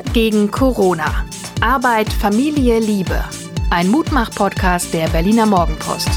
Wir 0.00 0.12
gegen 0.12 0.50
Corona. 0.50 1.24
Arbeit, 1.60 2.12
Familie, 2.12 2.78
Liebe. 2.78 3.22
Ein 3.70 3.88
Mutmach-Podcast 3.88 4.94
der 4.94 5.08
Berliner 5.08 5.46
Morgenpost. 5.46 6.08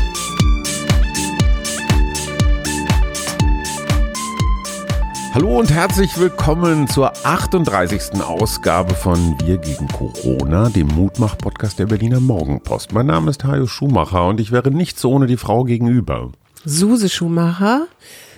Hallo 5.33 5.59
und 5.59 5.71
herzlich 5.71 6.17
willkommen 6.17 6.87
zur 6.87 7.11
38. 7.25 8.21
Ausgabe 8.21 8.93
von 8.93 9.35
Wir 9.43 9.57
gegen 9.57 9.87
Corona, 9.87 10.69
dem 10.69 10.87
Mutmach-Podcast 10.87 11.79
der 11.79 11.87
Berliner 11.87 12.19
Morgenpost. 12.19 12.93
Mein 12.93 13.07
Name 13.07 13.31
ist 13.31 13.43
Hajo 13.43 13.65
Schumacher 13.67 14.27
und 14.27 14.39
ich 14.39 14.51
wäre 14.51 14.71
nichts 14.71 15.03
ohne 15.03 15.25
die 15.27 15.37
Frau 15.37 15.63
gegenüber. 15.63 16.31
Suse 16.63 17.09
Schumacher, 17.09 17.87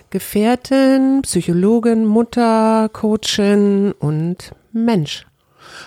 Gefährtin, 0.10 1.22
Psychologin, 1.24 2.06
Mutter, 2.06 2.90
Coachin 2.92 3.94
und 4.00 4.52
Mensch. 4.72 5.26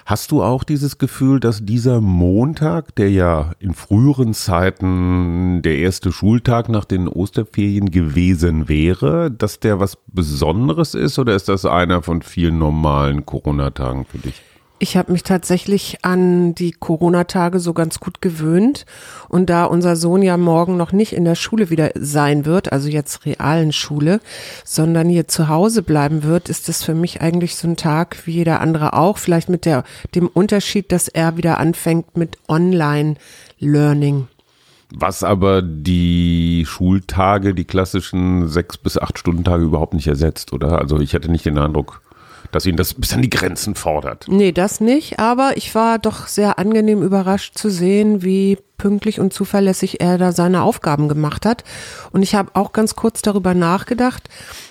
Hast 0.07 0.31
du 0.31 0.43
auch 0.43 0.65
dieses 0.65 0.99
Gefühl, 0.99 1.41
dass 1.41 1.65
dieser 1.65 2.01
Montag, 2.01 2.95
der 2.97 3.11
ja 3.11 3.53
in 3.59 3.75
früheren 3.75 4.35
Zeiten 4.35 5.63
der 5.63 5.79
erste 5.79 6.13
Schultag 6.13 6.69
nach 6.69 6.85
den 6.85 7.09
Osterferien 7.09 7.91
gewesen 7.91 8.69
wäre, 8.69 9.31
dass 9.31 9.61
der 9.61 9.81
was 9.81 9.97
Besonderes 10.07 10.95
ist 10.95 11.19
oder 11.19 11.35
ist 11.35 11.49
das 11.49 11.65
einer 11.65 12.03
von 12.03 12.23
vielen 12.23 12.59
normalen 12.59 13.27
Corona-Tagen 13.27 14.05
für 14.05 14.19
dich? 14.19 14.43
Ich 14.81 14.97
habe 14.97 15.11
mich 15.11 15.25
tatsächlich 15.25 15.99
an 16.03 16.55
die 16.55 16.71
Corona-Tage 16.71 17.59
so 17.59 17.73
ganz 17.73 17.99
gut 17.99 18.23
gewöhnt. 18.23 18.87
Und 19.29 19.51
da 19.51 19.65
unser 19.65 19.97
Sohn 19.97 20.23
ja 20.23 20.37
morgen 20.37 20.77
noch 20.77 20.93
nicht 20.93 21.13
in 21.13 21.25
der 21.25 21.35
Schule 21.35 21.69
wieder 21.69 21.91
sein 21.97 22.45
wird, 22.45 22.73
also 22.73 22.89
jetzt 22.89 23.27
realen 23.27 23.73
Schule, 23.73 24.21
sondern 24.65 25.09
hier 25.09 25.27
zu 25.27 25.49
Hause 25.49 25.83
bleiben 25.83 26.23
wird, 26.23 26.49
ist 26.49 26.69
das 26.69 26.85
für 26.85 26.95
mich 26.95 27.21
eigentlich 27.21 27.57
so 27.57 27.67
ein 27.67 27.77
Tag 27.77 28.25
wie 28.27 28.33
jeder 28.33 28.61
andere 28.61 28.93
auch. 28.93 29.19
Vielleicht 29.19 29.49
mit 29.49 29.65
der, 29.65 29.83
dem 30.15 30.29
Unterschied, 30.29 30.93
dass 30.93 31.09
er 31.09 31.37
wieder 31.37 31.59
anfängt 31.59 32.17
mit 32.17 32.39
Online-Learning. 32.49 34.29
Was 34.91 35.23
aber 35.23 35.61
die 35.61 36.65
Schultage, 36.67 37.53
die 37.53 37.65
klassischen 37.65 38.49
sechs 38.49 38.79
bis 38.79 38.97
acht 38.97 39.19
Stunden 39.19 39.45
Tage 39.45 39.65
überhaupt 39.65 39.93
nicht 39.93 40.07
ersetzt, 40.07 40.53
oder? 40.53 40.79
Also 40.79 40.99
ich 41.01 41.15
hatte 41.15 41.31
nicht 41.31 41.45
den 41.45 41.59
Eindruck, 41.59 42.01
dass 42.51 42.67
ihn 42.67 42.77
das 42.77 42.95
bis 42.95 43.13
an 43.13 43.23
die 43.23 43.31
Grenzen 43.31 43.75
fordert. 43.75 44.27
Nee, 44.29 44.53
das 44.53 44.81
nicht, 44.81 45.19
aber 45.19 45.57
ich 45.57 45.75
war 45.75 45.99
doch 45.99 46.27
sehr 46.27 46.59
angenehm 46.59 47.03
überrascht 47.03 47.59
zu 47.59 47.71
sehen, 47.71 48.23
wie 48.23 48.59
pünktlich 48.79 49.21
und 49.21 49.33
zuverlässig 49.33 50.01
er 50.01 50.17
da 50.17 50.33
seine 50.33 50.63
Aufgaben 50.63 51.09
gemacht 51.09 51.45
hat. 51.45 51.65
Und 52.13 52.23
ich 52.23 52.35
habe 52.35 52.51
auch 52.55 52.73
ganz 52.73 52.97
kurz 52.97 53.21
darüber 53.21 53.53
nachgedacht, 53.55 54.29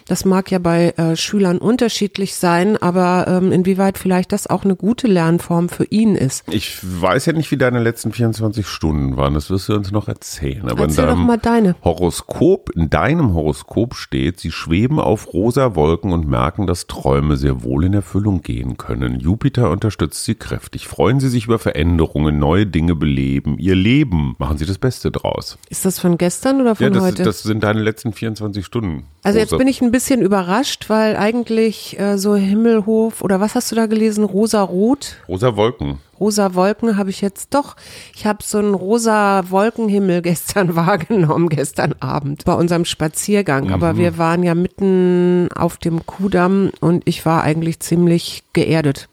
das 0.08 0.24
mag 0.24 0.50
ja 0.52 0.60
bei 0.60 0.92
äh, 0.92 1.18
Schülern 1.18 1.58
unterschiedlich 1.58 2.36
sein, 2.36 2.78
aber 2.78 3.26
ähm, 3.28 3.52
inwieweit 3.52 3.98
vielleicht 3.98 4.32
das 4.32 4.48
auch 4.48 4.64
eine 4.64 4.76
gute 4.76 5.08
Lernform 5.08 5.68
für 5.68 5.84
ihn 5.84 6.16
ist. 6.16 6.46
Ich 6.50 6.80
weiß 6.82 7.26
ja 7.26 7.34
nicht, 7.34 7.52
wie 7.52 7.58
deine 7.58 7.80
letzten 7.80 8.14
24 8.14 8.66
Stunden 8.66 9.18
waren. 9.18 9.34
Das 9.34 9.50
wirst 9.50 9.68
du 9.68 9.74
uns 9.74 9.92
noch 9.92 10.08
erzählen. 10.08 10.70
Aber 10.70 10.84
Erzähl 10.84 11.04
in 11.04 11.10
deinem 11.10 11.20
doch 11.20 11.26
mal 11.26 11.38
deine. 11.38 11.76
Horoskop, 11.84 12.72
in 12.74 12.90
deinem 12.90 13.34
Horoskop 13.34 13.96
steht, 13.96 14.40
sie 14.40 14.52
schweben 14.52 15.00
auf 15.00 15.34
rosa 15.34 15.76
Wolken 15.76 16.14
und 16.14 16.28
merken, 16.28 16.68
dass 16.68 16.88
Träume 16.88 17.36
sehr 17.36 17.64
wohl 17.64 17.84
in 17.84 17.94
Erfüllung 17.94 18.42
gehen 18.42 18.78
können. 18.78 19.20
Jupiter 19.20 19.70
unterstützt 19.70 20.24
sie 20.24 20.36
kräftig. 20.36 20.88
Freuen 20.88 21.20
sie 21.20 21.30
sich 21.30 21.46
über 21.46 21.60
Veränderungen, 21.60 22.40
neue 22.40 22.66
Dinge 22.66 22.96
beleben, 22.96 23.58
ihr 23.58 23.76
Leben. 23.76 23.97
Machen 24.06 24.58
sie 24.58 24.66
das 24.66 24.78
Beste 24.78 25.12
draus. 25.12 25.58
Ist 25.70 25.86
das 25.86 26.00
von 26.00 26.18
gestern 26.18 26.62
oder 26.62 26.76
von 26.76 26.84
Ja, 26.86 26.90
das, 26.90 27.04
heute? 27.04 27.24
das 27.24 27.44
sind 27.44 27.64
deine 27.64 27.82
letzten 27.82 28.14
24 28.14 28.66
Stunden. 28.66 29.06
also 29.24 29.40
jetzt 29.40 29.52
Rosa- 29.54 29.58
bin 29.58 29.68
ich 29.68 29.82
ein 29.82 29.92
bisschen 29.92 30.22
überrascht, 30.22 30.90
weil 30.90 31.16
eigentlich 31.16 32.00
äh, 32.00 32.18
so 32.18 32.36
Himmelhof 32.36 33.22
oder 33.22 33.40
was 33.40 33.56
hast 33.56 33.72
du 33.72 33.76
da 33.76 33.86
gelesen? 33.86 34.24
Rosa-Rot? 34.24 35.16
Rosa 35.28 35.56
Wolken. 35.56 36.00
Rosa 36.20 36.56
Wolken 36.56 36.98
habe 36.98 37.10
ich 37.12 37.22
jetzt 37.22 37.54
doch. 37.54 37.76
Ich 38.16 38.26
habe 38.26 38.40
so 38.44 38.58
einen 38.58 38.74
rosa 38.74 39.44
Wolkenhimmel 39.50 40.22
gestern 40.24 40.76
wahrgenommen, 40.76 41.48
gestern 41.50 41.94
Abend 42.00 42.44
bei 42.46 42.54
unserem 42.54 42.86
Spaziergang. 42.86 43.72
Aber 43.72 43.98
wir 43.98 44.18
waren 44.18 44.42
ja 44.44 44.56
mitten 44.56 45.50
auf 45.56 45.78
dem 45.78 46.06
Kudamm 46.08 46.72
und 46.80 47.04
ich 47.08 47.26
war 47.26 47.44
eigentlich 47.44 47.80
ziemlich 47.82 48.44
geerdet. 48.54 49.10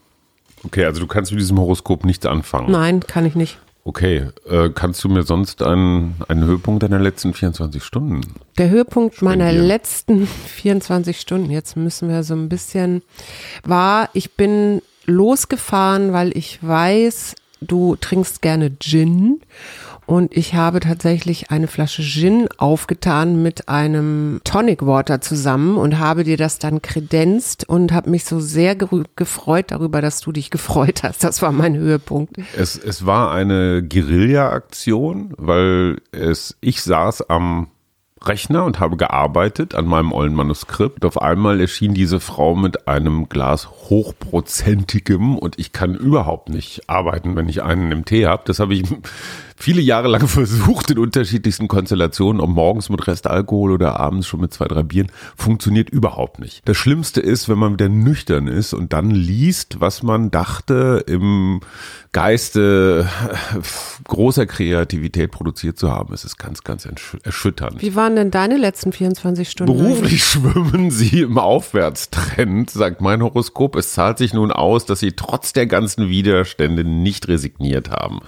Okay, 0.64 0.86
also 0.86 0.98
du 1.00 1.06
kannst 1.06 1.30
mit 1.30 1.40
diesem 1.42 1.58
Horoskop 1.60 2.06
nichts 2.06 2.24
anfangen. 2.24 2.70
Nein, 2.72 3.00
kann 3.00 3.26
ich 3.26 3.34
nicht. 3.34 3.58
Okay, 3.86 4.28
äh, 4.48 4.70
kannst 4.70 5.04
du 5.04 5.10
mir 5.10 5.24
sonst 5.24 5.60
einen, 5.60 6.14
einen 6.28 6.44
Höhepunkt 6.44 6.82
deiner 6.82 6.98
letzten 6.98 7.34
24 7.34 7.84
Stunden? 7.84 8.22
Der 8.56 8.70
Höhepunkt 8.70 9.20
meiner 9.20 9.44
Spendieren. 9.44 9.68
letzten 9.68 10.26
24 10.46 11.20
Stunden, 11.20 11.50
jetzt 11.50 11.76
müssen 11.76 12.08
wir 12.08 12.24
so 12.24 12.34
ein 12.34 12.48
bisschen, 12.48 13.02
war, 13.62 14.08
ich 14.14 14.32
bin 14.32 14.80
losgefahren, 15.04 16.14
weil 16.14 16.34
ich 16.34 16.66
weiß, 16.66 17.34
du 17.60 17.96
trinkst 17.96 18.40
gerne 18.40 18.74
Gin. 18.78 19.40
Und 20.06 20.36
ich 20.36 20.54
habe 20.54 20.80
tatsächlich 20.80 21.50
eine 21.50 21.66
Flasche 21.66 22.02
Gin 22.02 22.48
aufgetan 22.58 23.42
mit 23.42 23.68
einem 23.68 24.40
Tonic 24.44 24.84
Water 24.84 25.20
zusammen 25.20 25.76
und 25.76 25.98
habe 25.98 26.24
dir 26.24 26.36
das 26.36 26.58
dann 26.58 26.82
kredenzt 26.82 27.68
und 27.68 27.92
habe 27.92 28.10
mich 28.10 28.24
so 28.24 28.40
sehr 28.40 28.76
gefreut 28.76 29.66
darüber, 29.68 30.02
dass 30.02 30.20
du 30.20 30.32
dich 30.32 30.50
gefreut 30.50 31.02
hast. 31.02 31.24
Das 31.24 31.42
war 31.42 31.52
mein 31.52 31.76
Höhepunkt. 31.76 32.36
Es, 32.56 32.76
es 32.76 33.06
war 33.06 33.32
eine 33.32 33.82
Guerilla-Aktion, 33.82 35.34
weil 35.36 35.98
es, 36.12 36.56
ich 36.60 36.82
saß 36.82 37.28
am 37.30 37.68
Rechner 38.26 38.64
und 38.64 38.80
habe 38.80 38.96
gearbeitet 38.96 39.74
an 39.74 39.86
meinem 39.86 40.12
ollen 40.12 40.34
Manuskript. 40.34 41.04
Auf 41.04 41.20
einmal 41.20 41.60
erschien 41.60 41.94
diese 41.94 42.20
Frau 42.20 42.54
mit 42.54 42.88
einem 42.88 43.28
Glas 43.28 43.68
hochprozentigem 43.68 45.38
und 45.38 45.58
ich 45.58 45.72
kann 45.72 45.94
überhaupt 45.94 46.48
nicht 46.48 46.88
arbeiten, 46.88 47.36
wenn 47.36 47.48
ich 47.48 47.62
einen 47.62 47.92
im 47.92 48.04
Tee 48.04 48.26
habe. 48.26 48.42
Das 48.46 48.60
habe 48.60 48.74
ich 48.74 48.84
viele 49.56 49.80
Jahre 49.80 50.08
lang 50.08 50.26
versucht 50.28 50.90
in 50.90 50.98
unterschiedlichsten 50.98 51.68
Konstellationen, 51.68 52.40
ob 52.40 52.50
morgens 52.50 52.88
mit 52.88 53.06
Restalkohol 53.06 53.72
oder 53.72 53.98
abends 54.00 54.26
schon 54.26 54.40
mit 54.40 54.52
zwei, 54.52 54.66
drei 54.66 54.82
Bieren, 54.82 55.10
funktioniert 55.36 55.90
überhaupt 55.90 56.38
nicht. 56.40 56.62
Das 56.64 56.76
Schlimmste 56.76 57.20
ist, 57.20 57.48
wenn 57.48 57.58
man 57.58 57.72
wieder 57.74 57.88
nüchtern 57.88 58.46
ist 58.48 58.74
und 58.74 58.92
dann 58.92 59.10
liest, 59.10 59.80
was 59.80 60.02
man 60.02 60.30
dachte 60.30 61.04
im 61.06 61.60
Geiste 62.12 63.08
äh, 63.54 63.58
großer 64.04 64.46
Kreativität 64.46 65.32
produziert 65.32 65.78
zu 65.78 65.90
haben. 65.90 66.14
Es 66.14 66.24
ist 66.24 66.38
ganz, 66.38 66.62
ganz 66.62 66.86
ersch- 66.86 67.18
erschütternd. 67.24 67.82
Wie 67.82 67.96
waren 67.96 68.14
denn 68.14 68.30
deine 68.30 68.56
letzten 68.56 68.92
24 68.92 69.50
Stunden? 69.50 69.76
Beruflich 69.76 70.22
schwimmen 70.24 70.90
sie 70.92 71.22
im 71.22 71.38
Aufwärtstrend, 71.38 72.70
sagt 72.70 73.00
mein 73.00 73.20
Horoskop. 73.22 73.74
Es 73.76 73.92
zahlt 73.94 74.18
sich 74.18 74.32
nun 74.32 74.52
aus, 74.52 74.86
dass 74.86 75.00
sie 75.00 75.12
trotz 75.12 75.52
der 75.52 75.66
ganzen 75.66 76.08
Widerstände 76.08 76.84
nicht 76.84 77.26
resigniert 77.28 77.90
haben. 77.90 78.20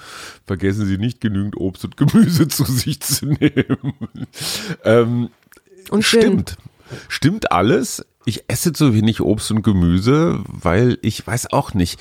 Vergessen 0.46 0.86
Sie 0.86 0.96
nicht, 0.96 1.15
genügend 1.20 1.56
Obst 1.56 1.84
und 1.84 1.96
Gemüse 1.96 2.48
zu 2.48 2.64
sich 2.64 3.00
zu 3.00 3.26
nehmen. 3.26 3.94
ähm, 4.84 5.30
Und 5.90 6.04
stimmt. 6.04 6.56
Stimmt 7.08 7.52
alles. 7.52 8.04
Ich 8.24 8.44
esse 8.48 8.72
zu 8.72 8.94
wenig 8.94 9.20
Obst 9.20 9.50
und 9.52 9.62
Gemüse, 9.62 10.40
weil 10.48 10.98
ich 11.02 11.24
weiß 11.24 11.52
auch 11.52 11.74
nicht. 11.74 12.00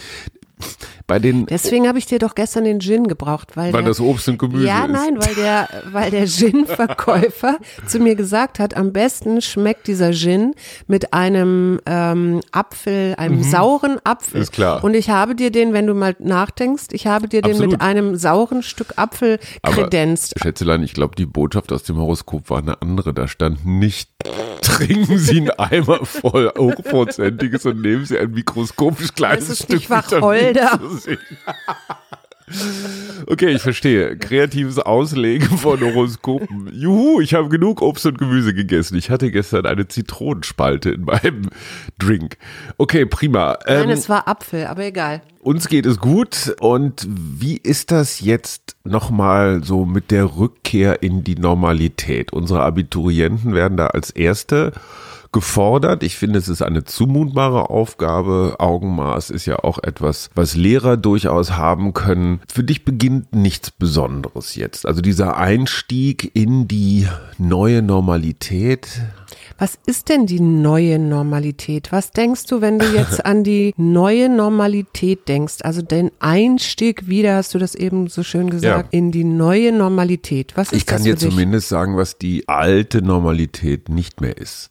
Bei 1.08 1.20
den 1.20 1.46
Deswegen 1.46 1.88
habe 1.88 2.00
ich 2.00 2.08
dir 2.08 2.18
doch 2.18 2.34
gestern 2.34 2.64
den 2.64 2.80
Gin 2.80 3.08
gebraucht, 3.08 3.56
weil, 3.56 3.74
weil 3.74 3.84
der, 3.84 3.92
das 3.92 4.00
Obst 4.00 4.28
und 4.28 4.40
Gemüse 4.40 4.66
ja, 4.66 4.86
ist. 4.86 4.92
nein, 4.92 5.20
weil 5.20 5.36
der, 5.36 5.70
weil 5.92 6.10
der 6.10 6.26
Gin-Verkäufer 6.26 7.60
zu 7.86 8.00
mir 8.00 8.16
gesagt 8.16 8.58
hat, 8.58 8.76
am 8.76 8.92
besten 8.92 9.42
schmeckt 9.42 9.86
dieser 9.86 10.14
Gin 10.14 10.56
mit 10.88 11.14
einem 11.14 11.80
ähm, 11.86 12.42
Apfel, 12.52 13.14
einem 13.18 13.44
sauren 13.44 14.00
Apfel. 14.04 14.38
Mhm. 14.38 14.44
Ist 14.44 14.52
klar. 14.52 14.84
Und 14.84 14.96
ich 14.96 15.12
habe 15.12 15.36
dir 15.36 15.52
den, 15.52 15.74
wenn 15.74 15.86
du 15.86 15.94
mal 15.94 16.16
nachdenkst, 16.18 16.88
ich 16.92 17.06
habe 17.06 17.28
dir 17.28 17.44
den 17.44 17.52
Absolut. 17.52 17.74
mit 17.74 17.82
einem 17.82 18.16
sauren 18.16 18.64
Stück 18.64 18.94
Apfel 18.96 19.40
kredenzt. 19.62 20.34
Schätzelein, 20.42 20.82
ich 20.82 20.94
glaube, 20.94 21.16
die 21.16 21.28
Botschaft 21.28 21.72
aus 21.72 21.84
dem 21.84 21.98
Horoskop 21.98 22.50
war 22.50 22.60
eine 22.60 22.82
andere. 22.82 23.14
Da 23.14 23.28
stand 23.28 23.64
nicht, 23.64 24.10
trinken 24.62 25.20
Sie 25.20 25.42
einen 25.42 25.52
Eimer 25.52 26.04
voll 26.04 26.52
hochprozentiges 26.58 27.68
und 27.68 27.82
nehmen 27.82 28.06
Sie 28.06 28.18
ein 28.18 28.32
mikroskopisch 28.32 29.14
kleines 29.14 29.48
Das 29.48 29.60
ist 29.60 29.64
Stück 29.66 29.80
nicht 29.82 29.90
Wacholder. 29.92 30.45
Sich. 31.00 31.20
Okay, 33.26 33.54
ich 33.54 33.62
verstehe. 33.64 34.18
Kreatives 34.18 34.78
Auslegen 34.78 35.58
von 35.58 35.80
Horoskopen. 35.82 36.70
Juhu, 36.72 37.20
ich 37.20 37.34
habe 37.34 37.50
genug 37.50 37.82
Obst 37.82 38.06
und 38.06 38.20
Gemüse 38.20 38.54
gegessen. 38.54 38.96
Ich 38.98 39.10
hatte 39.10 39.32
gestern 39.32 39.66
eine 39.66 39.88
Zitronenspalte 39.88 40.92
in 40.92 41.06
meinem 41.06 41.50
Drink. 41.98 42.38
Okay, 42.78 43.08
prima. 43.08 43.58
Nein, 43.66 43.86
Ähm, 43.86 43.90
es 43.90 44.10
war 44.10 44.28
Apfel, 44.28 44.68
aber 44.68 44.84
egal. 44.86 45.24
uns 45.40 45.68
geht 45.68 45.88
es 45.88 45.98
gut. 45.98 46.56
Und 46.60 47.08
wie 47.10 47.58
ist 47.58 47.90
das 47.90 48.20
jetzt 48.20 48.76
nochmal 48.84 49.64
so 49.64 49.86
mit 49.86 50.12
der 50.12 50.38
Rückkehr 50.38 51.02
in 51.02 51.24
die 51.24 51.36
Normalität? 51.36 52.32
Unsere 52.32 52.62
Abiturienten 52.62 53.56
werden 53.56 53.76
da 53.76 53.88
als 53.88 54.12
Erste 54.12 54.72
gefordert. 55.36 56.02
Ich 56.02 56.16
finde, 56.16 56.40
es 56.40 56.48
ist 56.48 56.62
eine 56.62 56.86
zumutbare 56.86 57.70
Aufgabe. 57.70 58.56
Augenmaß 58.58 59.32
ist 59.32 59.46
ja 59.46 59.60
auch 59.60 59.84
etwas, 59.84 60.30
was 60.34 60.56
Lehrer 60.56 60.96
durchaus 60.96 61.52
haben 61.52 61.94
können. 61.94 62.40
Für 62.48 62.64
dich 62.64 62.86
beginnt 62.86 63.36
nichts 63.36 63.70
Besonderes 63.70 64.56
jetzt. 64.56 64.86
Also 64.86 65.02
dieser 65.02 65.36
Einstieg 65.36 66.32
in 66.34 66.70
die 66.70 67.10
neue 67.38 67.82
Normalität. 67.82 69.02
Was 69.58 69.78
ist 69.86 70.08
denn 70.08 70.26
die 70.26 70.40
neue 70.40 71.00
Normalität? 71.00 71.92
Was 71.92 72.12
denkst 72.12 72.46
du, 72.46 72.62
wenn 72.62 72.80
du 72.80 72.86
jetzt 72.86 73.26
an 73.26 73.44
die 73.44 73.74
neue 73.76 74.30
Normalität 74.30 75.28
denkst? 75.28 75.56
Also 75.64 75.82
den 75.82 76.12
Einstieg 76.20 77.10
wieder, 77.10 77.36
hast 77.36 77.54
du 77.54 77.60
das 77.60 77.76
eben 77.76 78.08
so 78.08 78.24
schön 78.24 78.50
gesagt, 78.50 78.94
ja. 78.94 78.98
in 78.98 79.12
die 79.12 79.26
neue 79.26 79.74
Normalität. 79.74 80.54
Was 80.56 80.72
ist 80.72 80.78
ich 80.78 80.86
kann 80.86 81.04
dir 81.04 81.18
zumindest 81.18 81.68
sagen, 81.68 81.98
was 81.98 82.18
die 82.18 82.48
alte 82.48 83.02
Normalität 83.02 83.90
nicht 83.90 84.22
mehr 84.22 84.38
ist. 84.38 84.70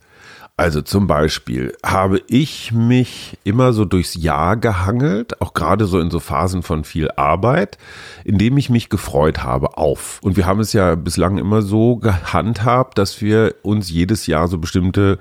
Also 0.57 0.83
zum 0.83 1.09
Beispiel 1.09 1.77
habe 1.85 2.23
ich 2.29 2.71
mich 2.71 3.37
immer 3.43 3.73
so 3.73 3.85
durchs 3.85 4.15
Jahr 4.15 4.57
gehangelt, 4.57 5.41
auch 5.41 5.53
gerade 5.53 5.87
so 5.87 5.99
in 5.99 6.13
so 6.13 6.21
Phasen 6.21 6.63
von 6.63 6.85
viel 6.85 7.11
Arbeit, 7.11 7.77
indem 8.23 8.57
ich 8.57 8.71
mich 8.71 8.89
gefreut 8.89 9.43
habe 9.43 9.77
auf. 9.77 10.21
Und 10.23 10.37
wir 10.37 10.47
haben 10.47 10.61
es 10.61 10.73
ja 10.73 10.95
bislang 10.95 11.39
immer 11.39 11.63
so 11.63 11.97
gehandhabt, 11.97 12.99
dass 12.99 13.21
wir 13.21 13.57
uns 13.63 13.91
jedes 13.91 14.29
Jahr 14.29 14.47
so 14.47 14.59
bestimmte 14.59 15.19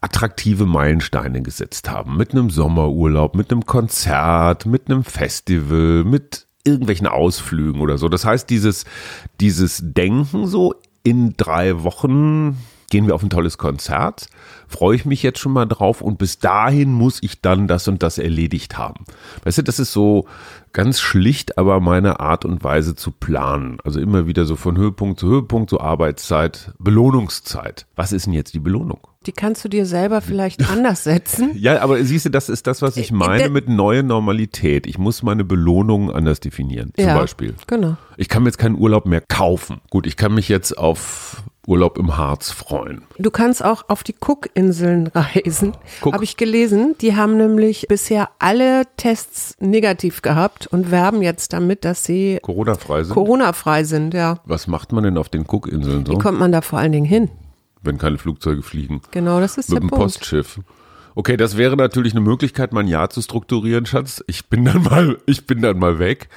attraktive 0.00 0.64
Meilensteine 0.64 1.42
gesetzt 1.42 1.90
haben. 1.90 2.16
Mit 2.16 2.32
einem 2.32 2.48
Sommerurlaub, 2.48 3.36
mit 3.36 3.52
einem 3.52 3.66
Konzert, 3.66 4.64
mit 4.64 4.88
einem 4.88 5.04
Festival, 5.04 6.04
mit 6.04 6.46
irgendwelchen 6.64 7.06
Ausflügen 7.06 7.82
oder 7.82 7.98
so. 7.98 8.08
Das 8.08 8.24
heißt, 8.24 8.48
dieses, 8.48 8.86
dieses 9.40 9.82
Denken 9.82 10.46
so 10.46 10.74
in 11.02 11.34
drei 11.36 11.82
Wochen 11.82 12.56
gehen 12.90 13.06
wir 13.06 13.14
auf 13.14 13.22
ein 13.22 13.30
tolles 13.30 13.56
Konzert, 13.56 14.28
freue 14.68 14.96
ich 14.96 15.06
mich 15.06 15.22
jetzt 15.22 15.38
schon 15.38 15.52
mal 15.52 15.66
drauf 15.66 16.02
und 16.02 16.18
bis 16.18 16.38
dahin 16.38 16.92
muss 16.92 17.22
ich 17.22 17.40
dann 17.40 17.66
das 17.66 17.88
und 17.88 18.02
das 18.02 18.18
erledigt 18.18 18.76
haben. 18.76 19.04
Weißt 19.44 19.58
du, 19.58 19.62
das 19.62 19.78
ist 19.78 19.92
so 19.92 20.26
ganz 20.72 21.00
schlicht, 21.00 21.58
aber 21.58 21.80
meine 21.80 22.20
Art 22.20 22.44
und 22.44 22.62
Weise 22.62 22.94
zu 22.94 23.10
planen. 23.10 23.78
Also 23.84 24.00
immer 24.00 24.26
wieder 24.26 24.44
so 24.44 24.56
von 24.56 24.76
Höhepunkt 24.76 25.18
zu 25.18 25.28
Höhepunkt, 25.28 25.70
so 25.70 25.80
Arbeitszeit, 25.80 26.72
Belohnungszeit. 26.78 27.86
Was 27.96 28.12
ist 28.12 28.26
denn 28.26 28.32
jetzt 28.32 28.54
die 28.54 28.60
Belohnung? 28.60 29.00
Die 29.26 29.32
kannst 29.32 29.64
du 29.64 29.68
dir 29.68 29.84
selber 29.84 30.22
vielleicht 30.22 30.70
anders 30.70 31.04
setzen. 31.04 31.50
ja, 31.54 31.82
aber 31.82 32.02
siehst 32.02 32.24
du, 32.24 32.30
das 32.30 32.48
ist 32.48 32.66
das, 32.66 32.80
was 32.80 32.96
ich 32.96 33.10
äh, 33.10 33.14
meine 33.14 33.50
mit 33.50 33.68
neue 33.68 34.02
Normalität. 34.02 34.86
Ich 34.86 34.96
muss 34.96 35.22
meine 35.22 35.44
Belohnungen 35.44 36.10
anders 36.10 36.40
definieren. 36.40 36.92
Zum 36.96 37.06
ja, 37.06 37.18
Beispiel. 37.18 37.54
Genau. 37.66 37.96
Ich 38.16 38.28
kann 38.28 38.42
mir 38.42 38.48
jetzt 38.48 38.58
keinen 38.58 38.76
Urlaub 38.76 39.04
mehr 39.04 39.20
kaufen. 39.20 39.80
Gut, 39.90 40.06
ich 40.06 40.16
kann 40.16 40.32
mich 40.32 40.48
jetzt 40.48 40.78
auf 40.78 41.42
Urlaub 41.66 41.98
im 41.98 42.16
Harz 42.16 42.50
freuen. 42.50 43.02
Du 43.18 43.30
kannst 43.30 43.64
auch 43.64 43.84
auf 43.88 44.02
die 44.02 44.14
Cookinseln 44.26 45.08
reisen. 45.08 45.74
Cook. 46.02 46.14
Habe 46.14 46.24
ich 46.24 46.36
gelesen. 46.36 46.96
Die 47.00 47.16
haben 47.16 47.36
nämlich 47.36 47.86
bisher 47.88 48.30
alle 48.38 48.84
Tests 48.96 49.56
negativ 49.60 50.22
gehabt 50.22 50.66
und 50.66 50.90
werben 50.90 51.22
jetzt 51.22 51.52
damit, 51.52 51.84
dass 51.84 52.04
sie 52.04 52.38
Corona-frei 52.42 53.04
sind. 53.04 53.14
Corona-frei 53.14 53.84
sind, 53.84 54.14
ja. 54.14 54.38
Was 54.44 54.66
macht 54.66 54.92
man 54.92 55.04
denn 55.04 55.18
auf 55.18 55.28
den 55.28 55.46
Cookinseln 55.46 56.06
so? 56.06 56.12
Wie 56.12 56.18
kommt 56.18 56.38
man 56.38 56.50
da 56.50 56.62
vor 56.62 56.78
allen 56.78 56.92
Dingen 56.92 57.06
hin? 57.06 57.30
Wenn 57.82 57.98
keine 57.98 58.18
Flugzeuge 58.18 58.62
fliegen. 58.62 59.00
Genau, 59.10 59.40
das 59.40 59.56
ist 59.58 59.68
Mit 59.68 59.76
der 59.76 59.80
dem 59.80 59.90
Punkt. 59.90 60.04
Postschiff. 60.04 60.60
Okay, 61.14 61.36
das 61.36 61.56
wäre 61.56 61.76
natürlich 61.76 62.12
eine 62.12 62.20
Möglichkeit, 62.20 62.72
mein 62.72 62.86
Jahr 62.86 63.10
zu 63.10 63.20
strukturieren, 63.20 63.84
Schatz. 63.84 64.22
Ich 64.26 64.48
bin 64.48 64.64
dann 64.64 64.82
mal, 64.82 65.18
ich 65.26 65.46
bin 65.46 65.60
dann 65.60 65.78
mal 65.78 65.98
weg 65.98 66.28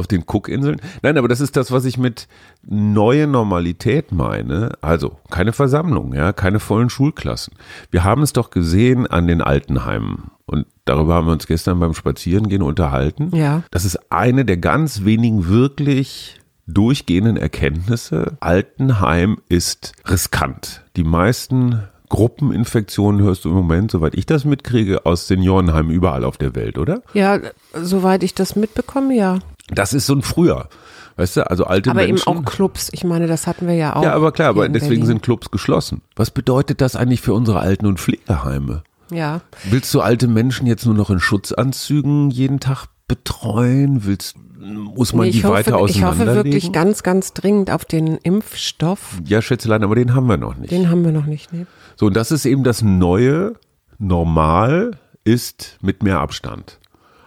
auf 0.00 0.08
den 0.08 0.24
Cookinseln. 0.26 0.80
Nein, 1.02 1.16
aber 1.16 1.28
das 1.28 1.40
ist 1.40 1.56
das, 1.56 1.70
was 1.70 1.84
ich 1.84 1.98
mit 1.98 2.26
neue 2.66 3.26
Normalität 3.26 4.10
meine. 4.10 4.72
Also 4.80 5.18
keine 5.30 5.52
Versammlung, 5.52 6.14
ja, 6.14 6.32
keine 6.32 6.58
vollen 6.58 6.90
Schulklassen. 6.90 7.54
Wir 7.90 8.02
haben 8.02 8.22
es 8.22 8.32
doch 8.32 8.50
gesehen 8.50 9.06
an 9.06 9.28
den 9.28 9.42
Altenheimen. 9.42 10.32
Und 10.46 10.66
darüber 10.84 11.14
haben 11.14 11.26
wir 11.26 11.32
uns 11.32 11.46
gestern 11.46 11.78
beim 11.78 11.94
Spazierengehen 11.94 12.62
unterhalten. 12.62 13.30
Ja. 13.36 13.62
Das 13.70 13.84
ist 13.84 14.10
eine 14.10 14.44
der 14.44 14.56
ganz 14.56 15.04
wenigen 15.04 15.46
wirklich 15.46 16.40
durchgehenden 16.66 17.36
Erkenntnisse. 17.36 18.36
Altenheim 18.40 19.38
ist 19.48 19.92
riskant. 20.08 20.82
Die 20.96 21.04
meisten 21.04 21.84
Gruppeninfektionen 22.10 23.22
hörst 23.22 23.44
du 23.44 23.50
im 23.50 23.54
Moment, 23.54 23.92
soweit 23.92 24.14
ich 24.14 24.26
das 24.26 24.44
mitkriege, 24.44 25.06
aus 25.06 25.28
Seniorenheimen 25.28 25.92
überall 25.92 26.24
auf 26.24 26.36
der 26.36 26.54
Welt, 26.56 26.76
oder? 26.76 27.02
Ja, 27.14 27.38
soweit 27.72 28.24
ich 28.24 28.34
das 28.34 28.56
mitbekomme, 28.56 29.14
ja. 29.14 29.38
Das 29.74 29.92
ist 29.94 30.06
so 30.06 30.14
ein 30.14 30.22
früher. 30.22 30.68
Weißt 31.16 31.36
du, 31.36 31.50
also 31.50 31.64
alte 31.64 31.90
aber 31.90 32.00
Menschen. 32.00 32.26
Aber 32.26 32.38
eben 32.38 32.46
auch 32.46 32.50
Clubs. 32.50 32.88
Ich 32.92 33.04
meine, 33.04 33.26
das 33.26 33.46
hatten 33.46 33.66
wir 33.66 33.74
ja 33.74 33.96
auch. 33.96 34.02
Ja, 34.02 34.14
aber 34.14 34.32
klar, 34.32 34.48
aber 34.48 34.68
deswegen 34.68 34.90
Berlin. 34.90 35.06
sind 35.06 35.22
Clubs 35.22 35.50
geschlossen. 35.50 36.02
Was 36.16 36.30
bedeutet 36.30 36.80
das 36.80 36.96
eigentlich 36.96 37.20
für 37.20 37.34
unsere 37.34 37.60
Alten- 37.60 37.86
und 37.86 38.00
Pflegeheime? 38.00 38.82
Ja. 39.10 39.40
Willst 39.68 39.92
du 39.92 40.00
alte 40.00 40.28
Menschen 40.28 40.66
jetzt 40.66 40.86
nur 40.86 40.94
noch 40.94 41.10
in 41.10 41.20
Schutzanzügen 41.20 42.30
jeden 42.30 42.60
Tag 42.60 42.86
betreuen? 43.08 44.06
Willst, 44.06 44.36
muss 44.58 45.12
man 45.12 45.26
nee, 45.26 45.32
die 45.32 45.42
hoffe, 45.42 45.54
weiter 45.54 45.78
auseinanderlegen? 45.78 46.22
Ich 46.22 46.28
hoffe 46.28 46.44
wirklich 46.44 46.72
ganz, 46.72 47.02
ganz 47.02 47.32
dringend 47.32 47.70
auf 47.70 47.84
den 47.84 48.16
Impfstoff. 48.18 49.20
Ja, 49.26 49.42
Schätzelein, 49.42 49.82
aber 49.82 49.96
den 49.96 50.14
haben 50.14 50.26
wir 50.26 50.36
noch 50.36 50.56
nicht. 50.56 50.70
Den 50.70 50.88
haben 50.90 51.04
wir 51.04 51.12
noch 51.12 51.26
nicht, 51.26 51.52
ne? 51.52 51.66
So, 51.96 52.06
und 52.06 52.16
das 52.16 52.30
ist 52.30 52.46
eben 52.46 52.64
das 52.64 52.82
neue 52.82 53.54
Normal 53.98 54.92
ist 55.24 55.76
mit 55.82 56.02
mehr 56.02 56.20
Abstand. 56.20 56.78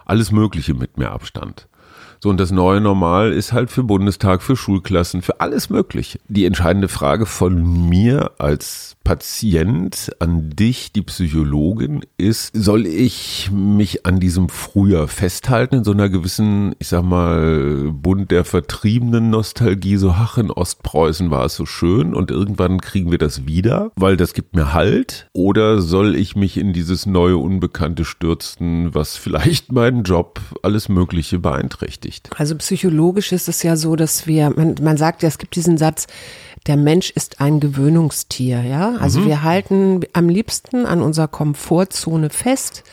Alles 0.04 0.32
Mögliche 0.32 0.74
mit 0.74 0.98
mehr 0.98 1.12
Abstand. 1.12 1.68
So, 2.24 2.30
und 2.30 2.40
das 2.40 2.52
neue 2.52 2.80
Normal 2.80 3.34
ist 3.34 3.52
halt 3.52 3.70
für 3.70 3.82
Bundestag, 3.82 4.40
für 4.40 4.56
Schulklassen, 4.56 5.20
für 5.20 5.42
alles 5.42 5.68
möglich. 5.68 6.18
Die 6.26 6.46
entscheidende 6.46 6.88
Frage 6.88 7.26
von 7.26 7.90
mir 7.90 8.30
als 8.38 8.96
Patient 9.04 10.10
an 10.18 10.48
dich, 10.48 10.90
die 10.90 11.02
Psychologin, 11.02 12.00
ist, 12.16 12.50
soll 12.54 12.86
ich 12.86 13.50
mich 13.52 14.06
an 14.06 14.18
diesem 14.18 14.48
Frühjahr 14.48 15.08
festhalten, 15.08 15.76
in 15.76 15.84
so 15.84 15.92
einer 15.92 16.08
gewissen, 16.08 16.74
ich 16.78 16.88
sag 16.88 17.04
mal, 17.04 17.92
Bund 17.92 18.30
der 18.30 18.46
vertriebenen 18.46 19.28
Nostalgie, 19.28 19.98
so 19.98 20.12
ach, 20.12 20.38
in 20.38 20.50
Ostpreußen 20.50 21.30
war 21.30 21.44
es 21.44 21.54
so 21.54 21.66
schön 21.66 22.14
und 22.14 22.30
irgendwann 22.30 22.80
kriegen 22.80 23.10
wir 23.10 23.18
das 23.18 23.46
wieder, 23.46 23.92
weil 23.96 24.16
das 24.16 24.32
gibt 24.32 24.56
mir 24.56 24.72
Halt? 24.72 25.28
Oder 25.34 25.82
soll 25.82 26.16
ich 26.16 26.34
mich 26.36 26.56
in 26.56 26.72
dieses 26.72 27.04
neue 27.04 27.36
Unbekannte 27.36 28.06
stürzen, 28.06 28.94
was 28.94 29.18
vielleicht 29.18 29.70
meinen 29.70 30.04
Job, 30.04 30.40
alles 30.62 30.88
Mögliche 30.88 31.38
beeinträchtigt? 31.38 32.13
Also 32.36 32.56
psychologisch 32.56 33.32
ist 33.32 33.48
es 33.48 33.62
ja 33.62 33.76
so, 33.76 33.96
dass 33.96 34.26
wir, 34.26 34.50
man, 34.50 34.74
man 34.80 34.96
sagt 34.96 35.22
ja, 35.22 35.28
es 35.28 35.38
gibt 35.38 35.56
diesen 35.56 35.78
Satz, 35.78 36.06
der 36.66 36.76
Mensch 36.76 37.10
ist 37.10 37.40
ein 37.40 37.60
Gewöhnungstier, 37.60 38.62
ja. 38.62 38.94
Also 38.98 39.20
mhm. 39.20 39.26
wir 39.26 39.42
halten 39.42 40.00
am 40.14 40.28
liebsten 40.28 40.86
an 40.86 41.02
unserer 41.02 41.28
Komfortzone 41.28 42.30
fest 42.30 42.84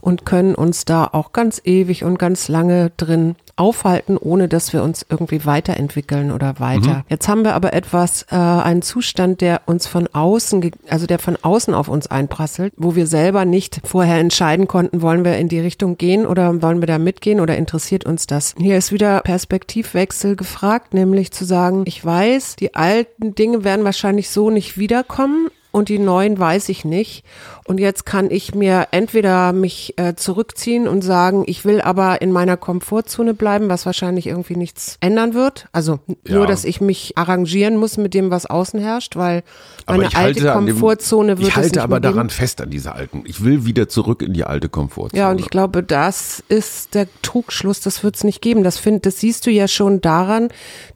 und 0.00 0.26
können 0.26 0.54
uns 0.54 0.84
da 0.84 1.08
auch 1.12 1.32
ganz 1.32 1.60
ewig 1.64 2.02
und 2.04 2.18
ganz 2.18 2.48
lange 2.48 2.90
drin 2.96 3.36
aufhalten, 3.62 4.16
ohne 4.16 4.48
dass 4.48 4.72
wir 4.72 4.82
uns 4.82 5.06
irgendwie 5.08 5.46
weiterentwickeln 5.46 6.32
oder 6.32 6.58
weiter. 6.58 6.94
Mhm. 6.94 7.02
Jetzt 7.08 7.28
haben 7.28 7.44
wir 7.44 7.54
aber 7.54 7.72
etwas, 7.74 8.26
äh, 8.32 8.34
einen 8.34 8.82
Zustand, 8.82 9.40
der 9.40 9.60
uns 9.66 9.86
von 9.86 10.08
außen, 10.12 10.72
also 10.88 11.06
der 11.06 11.20
von 11.20 11.38
außen 11.40 11.72
auf 11.72 11.86
uns 11.86 12.08
einprasselt, 12.08 12.72
wo 12.76 12.96
wir 12.96 13.06
selber 13.06 13.44
nicht 13.44 13.80
vorher 13.84 14.18
entscheiden 14.18 14.66
konnten, 14.66 15.00
wollen 15.00 15.24
wir 15.24 15.38
in 15.38 15.48
die 15.48 15.60
Richtung 15.60 15.96
gehen 15.96 16.26
oder 16.26 16.60
wollen 16.60 16.82
wir 16.82 16.88
da 16.88 16.98
mitgehen 16.98 17.38
oder 17.38 17.56
interessiert 17.56 18.04
uns 18.04 18.26
das? 18.26 18.56
Hier 18.58 18.76
ist 18.76 18.90
wieder 18.90 19.20
Perspektivwechsel 19.20 20.34
gefragt, 20.34 20.92
nämlich 20.92 21.30
zu 21.30 21.44
sagen, 21.44 21.84
ich 21.86 22.04
weiß, 22.04 22.56
die 22.56 22.74
alten 22.74 23.36
Dinge 23.36 23.62
werden 23.62 23.84
wahrscheinlich 23.84 24.28
so 24.28 24.50
nicht 24.50 24.76
wiederkommen, 24.76 25.50
und 25.72 25.88
die 25.88 25.98
neuen 25.98 26.38
weiß 26.38 26.68
ich 26.68 26.84
nicht. 26.84 27.24
Und 27.64 27.78
jetzt 27.78 28.04
kann 28.04 28.30
ich 28.30 28.54
mir 28.54 28.88
entweder 28.90 29.52
mich 29.52 29.94
äh, 29.96 30.14
zurückziehen 30.14 30.86
und 30.86 31.02
sagen, 31.02 31.44
ich 31.46 31.64
will 31.64 31.80
aber 31.80 32.20
in 32.20 32.32
meiner 32.32 32.56
Komfortzone 32.56 33.34
bleiben, 33.34 33.68
was 33.68 33.86
wahrscheinlich 33.86 34.26
irgendwie 34.26 34.56
nichts 34.56 34.96
ändern 35.00 35.32
wird. 35.32 35.68
Also 35.72 36.00
ja. 36.26 36.36
nur, 36.36 36.46
dass 36.46 36.64
ich 36.64 36.80
mich 36.80 37.16
arrangieren 37.16 37.76
muss 37.76 37.96
mit 37.96 38.14
dem, 38.14 38.30
was 38.30 38.46
außen 38.46 38.80
herrscht, 38.80 39.16
weil 39.16 39.44
meine 39.86 40.14
alte 40.14 40.52
Komfortzone 40.52 41.36
dem, 41.36 41.38
wird 41.38 41.48
Ich 41.48 41.56
halte 41.56 41.82
aber 41.82 42.00
daran 42.00 42.30
fest 42.30 42.60
an 42.60 42.70
dieser 42.70 42.94
alten. 42.94 43.22
Ich 43.26 43.44
will 43.44 43.64
wieder 43.64 43.88
zurück 43.88 44.22
in 44.22 44.32
die 44.32 44.44
alte 44.44 44.68
Komfortzone. 44.68 45.18
Ja, 45.18 45.30
und 45.30 45.40
ich 45.40 45.48
glaube, 45.48 45.82
das 45.82 46.42
ist 46.48 46.94
der 46.94 47.06
Trugschluss. 47.22 47.80
Das 47.80 48.02
wird 48.02 48.16
es 48.16 48.24
nicht 48.24 48.42
geben. 48.42 48.64
Das, 48.64 48.78
find, 48.78 49.06
das 49.06 49.20
siehst 49.20 49.46
du 49.46 49.50
ja 49.50 49.68
schon 49.68 50.00
daran, 50.00 50.48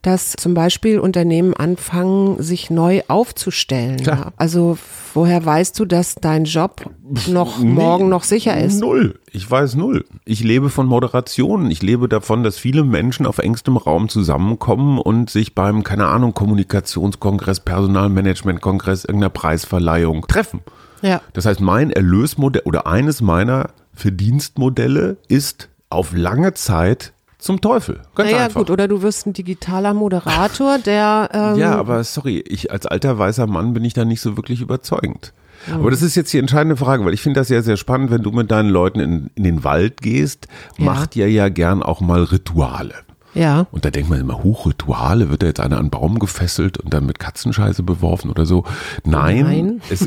dass 0.03 0.33
zum 0.33 0.55
Beispiel 0.55 0.99
Unternehmen 0.99 1.55
anfangen, 1.55 2.43
sich 2.43 2.71
neu 2.71 3.03
aufzustellen. 3.09 4.03
Ja. 4.05 4.33
Also 4.37 4.66
woher 5.15 5.45
weißt 5.45 5.79
du, 5.79 5.85
dass 5.85 6.15
dein 6.17 6.45
Job 6.45 6.91
noch 7.29 7.59
nee, 7.59 7.67
morgen 7.67 8.09
noch 8.09 8.23
sicher 8.23 8.59
ist? 8.59 8.81
Null. 8.81 9.19
Ich 9.33 9.51
weiß 9.51 9.75
null. 9.75 10.05
Ich 10.25 10.43
lebe 10.43 10.71
von 10.71 10.87
Moderationen. 10.87 11.71
Ich 11.71 11.83
lebe 11.83 12.09
davon, 12.09 12.43
dass 12.43 12.59
viele 12.59 12.85
Menschen 12.85 13.27
auf 13.27 13.39
engstem 13.39 13.77
Raum 13.77 14.09
zusammenkommen 14.09 14.99
und 14.99 15.31
sich 15.31 15.55
beim, 15.55 15.85
keine 15.85 16.07
Ahnung, 16.07 16.35
Kommunikationskongress, 16.35 17.61
Personalmanagementkongress, 17.61 19.05
irgendeiner 19.05 19.31
Preisverleihung 19.31 20.27
treffen. 20.27 20.61
Ja. 21.03 21.21
Das 21.33 21.47
heißt, 21.47 21.61
mein 21.61 21.91
Erlösmodell 21.91 22.63
oder 22.65 22.87
eines 22.87 23.21
meiner 23.21 23.71
Verdienstmodelle 23.95 25.17
ist 25.29 25.69
auf 25.89 26.13
lange 26.15 26.55
Zeit 26.55 27.13
zum 27.47 27.61
Teufel. 27.61 28.01
Ganz 28.15 28.31
naja, 28.31 28.45
einfach. 28.45 28.61
gut, 28.61 28.71
oder 28.71 28.87
du 28.89 29.03
wirst 29.03 29.27
ein 29.27 29.33
digitaler 29.33 29.95
Moderator, 29.95 30.79
der. 30.79 31.31
Ähm, 31.33 31.59
Ja, 31.59 31.77
aber 31.77 32.05
sorry, 32.05 32.39
ich 32.47 32.71
als 32.71 32.87
alter 32.87 33.19
weißer 33.19 33.47
Mann 33.47 33.73
bin 33.73 33.85
ich 33.85 33.95
da 33.95 34.05
nicht 34.05 34.21
so 34.21 34.37
wirklich 34.37 34.61
überzeugend. 34.61 35.33
Aber 35.73 35.91
das 35.91 36.03
ist 36.03 36.15
jetzt 36.15 36.33
die 36.33 36.39
entscheidende 36.39 36.77
Frage, 36.77 37.05
weil 37.05 37.15
ich 37.15 37.23
finde 37.23 37.41
das 37.41 37.49
sehr, 37.49 37.63
sehr 37.63 37.77
spannend, 37.79 38.11
wenn 38.11 38.23
du 38.23 38.31
mit 38.31 38.51
deinen 38.51 38.69
Leuten 38.69 39.01
in, 39.01 39.31
in 39.35 39.43
den 39.43 39.65
Wald 39.65 40.03
gehst, 40.03 40.47
Ja. 40.79 40.85
macht 40.85 41.17
ihr 41.17 41.31
ja 41.31 41.49
gern 41.49 41.83
auch 41.83 42.01
mal 42.01 42.23
Rituale. 42.23 42.95
Ja. 43.37 43.67
Und 43.71 43.85
da 43.85 43.91
denkt 43.91 44.11
man 44.11 44.21
immer, 44.21 44.43
huch, 44.43 44.67
Rituale, 44.67 45.31
wird 45.31 45.43
da 45.43 45.47
jetzt 45.47 45.61
einer 45.61 45.77
an 45.77 45.83
einen 45.83 45.91
Baum 45.91 46.19
gefesselt 46.19 46.79
und 46.79 46.93
dann 46.93 47.07
mit 47.07 47.19
Katzenscheiße 47.19 47.83
beworfen 47.83 48.31
oder 48.31 48.47
so? 48.47 48.65
Nein. 49.05 49.45
Nein. 49.45 49.83
Es, 49.91 50.07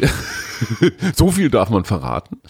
so 1.15 1.31
viel 1.31 1.49
darf 1.49 1.69
man 1.69 1.85
verraten. 1.85 2.41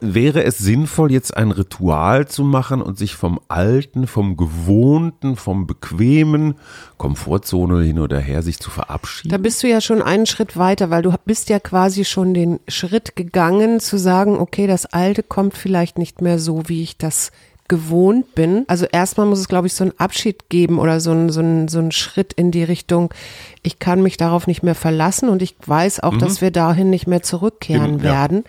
Wäre 0.00 0.44
es 0.44 0.58
sinnvoll, 0.58 1.12
jetzt 1.12 1.36
ein 1.36 1.50
Ritual 1.50 2.28
zu 2.28 2.44
machen 2.44 2.82
und 2.82 2.98
sich 2.98 3.14
vom 3.14 3.40
Alten, 3.48 4.06
vom 4.06 4.36
Gewohnten, 4.36 5.36
vom 5.36 5.66
Bequemen, 5.66 6.54
Komfortzone 6.96 7.82
hin 7.82 7.98
oder 7.98 8.18
her, 8.18 8.42
sich 8.42 8.58
zu 8.58 8.70
verabschieden? 8.70 9.30
Da 9.30 9.38
bist 9.38 9.62
du 9.62 9.68
ja 9.68 9.80
schon 9.80 10.02
einen 10.02 10.26
Schritt 10.26 10.56
weiter, 10.56 10.90
weil 10.90 11.02
du 11.02 11.14
bist 11.24 11.48
ja 11.48 11.58
quasi 11.58 12.04
schon 12.04 12.34
den 12.34 12.60
Schritt 12.68 13.16
gegangen, 13.16 13.80
zu 13.80 13.98
sagen, 13.98 14.38
okay, 14.38 14.66
das 14.66 14.86
Alte 14.86 15.22
kommt 15.22 15.56
vielleicht 15.56 15.98
nicht 15.98 16.20
mehr 16.20 16.38
so, 16.38 16.68
wie 16.68 16.82
ich 16.82 16.98
das 16.98 17.32
gewohnt 17.68 18.34
bin. 18.34 18.64
Also 18.68 18.86
erstmal 18.86 19.26
muss 19.26 19.38
es, 19.40 19.48
glaube 19.48 19.66
ich, 19.66 19.74
so 19.74 19.84
einen 19.84 19.98
Abschied 19.98 20.48
geben 20.48 20.78
oder 20.78 21.00
so 21.00 21.10
einen, 21.10 21.30
so 21.30 21.40
einen, 21.40 21.68
so 21.68 21.78
einen 21.78 21.92
Schritt 21.92 22.32
in 22.32 22.50
die 22.50 22.64
Richtung, 22.64 23.12
ich 23.62 23.78
kann 23.78 24.02
mich 24.02 24.16
darauf 24.16 24.46
nicht 24.46 24.62
mehr 24.62 24.74
verlassen 24.74 25.28
und 25.28 25.42
ich 25.42 25.56
weiß 25.66 26.00
auch, 26.00 26.16
dass 26.16 26.40
wir 26.40 26.50
dahin 26.50 26.90
nicht 26.90 27.06
mehr 27.06 27.22
zurückkehren 27.22 27.94
Eben, 27.94 28.04
ja. 28.04 28.12
werden. 28.12 28.44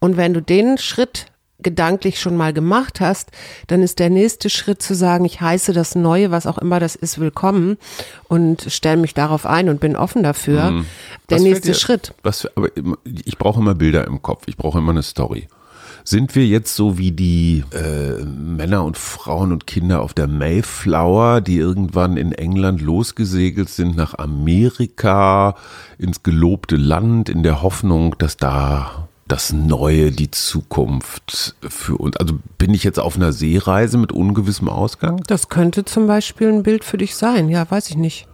Und 0.00 0.16
wenn 0.16 0.34
du 0.34 0.40
den 0.42 0.78
Schritt 0.78 1.26
gedanklich 1.60 2.18
schon 2.20 2.36
mal 2.36 2.52
gemacht 2.52 3.00
hast, 3.00 3.30
dann 3.68 3.82
ist 3.82 4.00
der 4.00 4.10
nächste 4.10 4.50
Schritt 4.50 4.82
zu 4.82 4.94
sagen, 4.94 5.24
ich 5.24 5.40
heiße 5.40 5.72
das 5.72 5.94
Neue, 5.94 6.32
was 6.32 6.48
auch 6.48 6.58
immer 6.58 6.80
das 6.80 6.96
ist, 6.96 7.20
willkommen 7.20 7.78
und 8.26 8.66
stelle 8.68 8.96
mich 8.96 9.14
darauf 9.14 9.46
ein 9.46 9.68
und 9.68 9.78
bin 9.78 9.94
offen 9.94 10.24
dafür. 10.24 10.56
Der 10.56 10.70
Mhm. 10.72 10.86
Was 11.28 11.42
nächste 11.42 11.68
dir- 11.68 11.74
Schritt. 11.74 12.14
Was, 12.24 12.48
aber 12.56 12.68
ich 13.04 13.38
brauche 13.38 13.60
immer 13.60 13.76
Bilder 13.76 14.08
im 14.08 14.20
Kopf. 14.22 14.42
Ich 14.46 14.56
brauche 14.56 14.78
immer 14.78 14.90
eine 14.90 15.04
Story. 15.04 15.46
Sind 16.04 16.34
wir 16.34 16.46
jetzt 16.46 16.74
so 16.74 16.98
wie 16.98 17.12
die 17.12 17.64
äh, 17.72 18.24
Männer 18.24 18.84
und 18.84 18.96
Frauen 18.96 19.52
und 19.52 19.66
Kinder 19.66 20.02
auf 20.02 20.14
der 20.14 20.26
Mayflower, 20.26 21.40
die 21.40 21.58
irgendwann 21.58 22.16
in 22.16 22.32
England 22.32 22.80
losgesegelt 22.80 23.68
sind 23.68 23.96
nach 23.96 24.14
Amerika, 24.14 25.54
ins 25.98 26.22
gelobte 26.22 26.76
Land, 26.76 27.28
in 27.28 27.42
der 27.42 27.62
Hoffnung, 27.62 28.16
dass 28.18 28.36
da 28.36 29.08
das 29.28 29.52
Neue, 29.52 30.10
die 30.10 30.30
Zukunft 30.30 31.54
für 31.66 31.96
uns. 31.96 32.16
Also 32.18 32.34
bin 32.58 32.74
ich 32.74 32.84
jetzt 32.84 32.98
auf 32.98 33.16
einer 33.16 33.32
Seereise 33.32 33.96
mit 33.96 34.12
ungewissem 34.12 34.68
Ausgang? 34.68 35.22
Das 35.26 35.48
könnte 35.48 35.84
zum 35.84 36.06
Beispiel 36.06 36.48
ein 36.48 36.62
Bild 36.62 36.84
für 36.84 36.98
dich 36.98 37.14
sein. 37.14 37.48
Ja, 37.48 37.68
weiß 37.70 37.88
ich 37.90 37.96
nicht. 37.96 38.26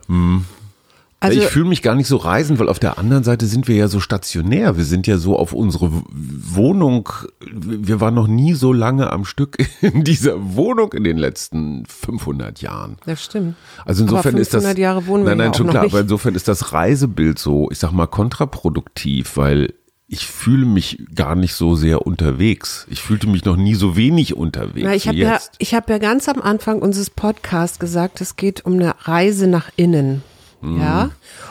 Also, 1.21 1.41
ich 1.41 1.47
fühle 1.47 1.69
mich 1.69 1.83
gar 1.83 1.97
nicht 1.97 2.07
so 2.07 2.17
reisend, 2.17 2.61
weil 2.61 2.69
auf 2.69 2.79
der 2.79 2.97
anderen 2.97 3.25
Seite 3.25 3.47
sind 3.47 3.67
wir 3.67 3.75
ja 3.75 3.89
so 3.89 3.99
stationär. 3.99 4.77
Wir 4.77 4.85
sind 4.85 5.09
ja 5.09 5.19
so 5.19 5.37
auf 5.37 5.53
unsere 5.53 5.91
Wohnung. 5.91 7.09
Wir 7.51 8.01
waren 8.01 8.15
noch 8.15 8.29
nie 8.29 8.55
so 8.55 8.73
lange 8.73 9.13
am 9.13 9.25
Stück 9.25 9.57
in 9.81 10.05
dieser 10.05 10.55
Wohnung 10.55 10.93
in 10.93 11.03
den 11.03 11.19
letzten 11.19 11.85
500 11.87 12.63
Jahren. 12.63 12.99
das 13.05 13.25
stimmt. 13.25 13.57
Also 13.85 14.05
insofern 14.05 14.35
aber 14.35 14.41
ist 14.41 14.55
das 14.55 14.63
500 14.63 14.79
Jahre 14.79 15.07
wohnen 15.07 15.25
wir 15.25 15.31
nein, 15.31 15.39
nein, 15.39 15.47
ja 15.49 15.55
schon 15.55 15.69
klar. 15.69 15.83
noch 15.83 15.91
Aber 15.91 15.99
nicht. 15.99 16.05
insofern 16.05 16.35
ist 16.37 16.47
das 16.47 16.73
Reisebild 16.73 17.39
so, 17.39 17.69
ich 17.73 17.79
sag 17.79 17.91
mal 17.91 18.07
kontraproduktiv, 18.07 19.37
weil 19.37 19.75
ich 20.07 20.27
fühle 20.27 20.65
mich 20.65 21.05
gar 21.15 21.35
nicht 21.35 21.55
so 21.55 21.75
sehr 21.75 22.07
unterwegs. 22.07 22.87
Ich 22.89 23.03
fühlte 23.03 23.27
mich 23.29 23.45
noch 23.45 23.57
nie 23.57 23.75
so 23.75 23.97
wenig 23.97 24.35
unterwegs 24.35 24.87
Na, 24.87 24.95
ich 24.95 25.07
habe 25.07 25.19
ja, 25.19 25.39
ich 25.59 25.75
habe 25.75 25.93
ja 25.93 25.99
ganz 25.99 26.29
am 26.29 26.41
Anfang 26.41 26.81
unseres 26.81 27.11
Podcasts 27.11 27.79
gesagt, 27.79 28.21
es 28.21 28.37
geht 28.37 28.65
um 28.65 28.75
eine 28.75 28.95
Reise 29.01 29.49
nach 29.49 29.71
innen. 29.77 30.23
Mhm. 30.61 30.81
Ja. 30.81 31.11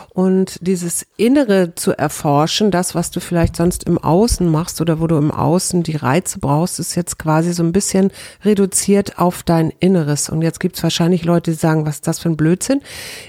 Und 0.09 0.57
dieses 0.61 1.05
Innere 1.15 1.75
zu 1.75 1.91
erforschen, 1.91 2.71
das, 2.71 2.95
was 2.95 3.11
du 3.11 3.19
vielleicht 3.19 3.55
sonst 3.55 3.83
im 3.83 3.99
Außen 3.99 4.49
machst 4.49 4.81
oder 4.81 4.99
wo 4.99 5.05
du 5.05 5.15
im 5.15 5.29
Außen 5.29 5.83
die 5.83 5.95
Reize 5.95 6.39
brauchst, 6.39 6.79
ist 6.79 6.95
jetzt 6.95 7.19
quasi 7.19 7.53
so 7.53 7.61
ein 7.61 7.71
bisschen 7.71 8.11
reduziert 8.43 9.19
auf 9.19 9.43
dein 9.43 9.71
Inneres. 9.79 10.29
Und 10.29 10.41
jetzt 10.41 10.59
gibt's 10.59 10.81
wahrscheinlich 10.81 11.23
Leute, 11.23 11.51
die 11.51 11.57
sagen, 11.57 11.85
was 11.85 11.95
ist 11.95 12.07
das 12.07 12.17
für 12.19 12.29
ein 12.29 12.37
Blödsinn? 12.37 12.81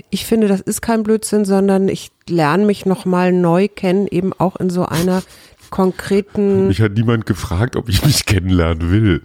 Ich 0.09 0.25
finde, 0.25 0.49
das 0.49 0.63
ist 0.63 0.81
kein 0.81 1.03
Blödsinn, 1.03 1.45
sondern 1.45 1.89
ich 1.89 2.11
lerne 2.27 2.65
mich 2.65 2.87
nochmal 2.87 3.33
neu 3.33 3.69
kennen, 3.69 4.07
eben 4.07 4.33
auch 4.33 4.57
in 4.57 4.71
so 4.71 4.87
einer 4.87 5.23
konkreten 5.71 6.69
Mich 6.69 6.81
hat 6.81 6.93
niemand 6.93 7.27
gefragt, 7.27 7.77
ob 7.77 7.91
ich 7.91 8.03
mich 8.03 8.25
kennenlernen 8.25 8.91
will. 8.91 9.23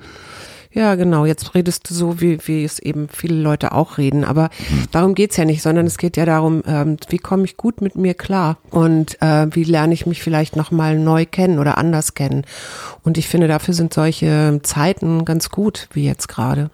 Ja, 0.73 0.95
genau. 0.95 1.25
Jetzt 1.25 1.53
redest 1.53 1.89
du 1.89 1.93
so, 1.93 2.19
wie, 2.19 2.39
wie 2.47 2.63
es 2.63 2.79
eben 2.79 3.07
viele 3.09 3.35
Leute 3.35 3.73
auch 3.73 3.97
reden. 3.99 4.23
Aber 4.23 4.49
darum 4.91 5.13
geht's 5.13 5.37
ja 5.37 5.45
nicht, 5.45 5.61
sondern 5.61 5.85
es 5.85 5.97
geht 5.97 6.17
ja 6.17 6.25
darum, 6.25 6.63
ähm, 6.65 6.97
wie 7.09 7.19
komme 7.19 7.45
ich 7.45 7.57
gut 7.57 7.81
mit 7.81 7.95
mir 7.95 8.15
klar 8.15 8.57
und 8.71 9.21
äh, 9.21 9.47
wie 9.51 9.63
lerne 9.63 9.93
ich 9.93 10.05
mich 10.07 10.23
vielleicht 10.23 10.55
nochmal 10.55 10.97
neu 10.97 11.25
kennen 11.25 11.59
oder 11.59 11.77
anders 11.77 12.15
kennen. 12.15 12.45
Und 13.03 13.17
ich 13.17 13.27
finde, 13.27 13.47
dafür 13.47 13.73
sind 13.73 13.93
solche 13.93 14.59
Zeiten 14.63 15.25
ganz 15.25 15.49
gut, 15.49 15.89
wie 15.93 16.05
jetzt 16.05 16.27
gerade. 16.27 16.71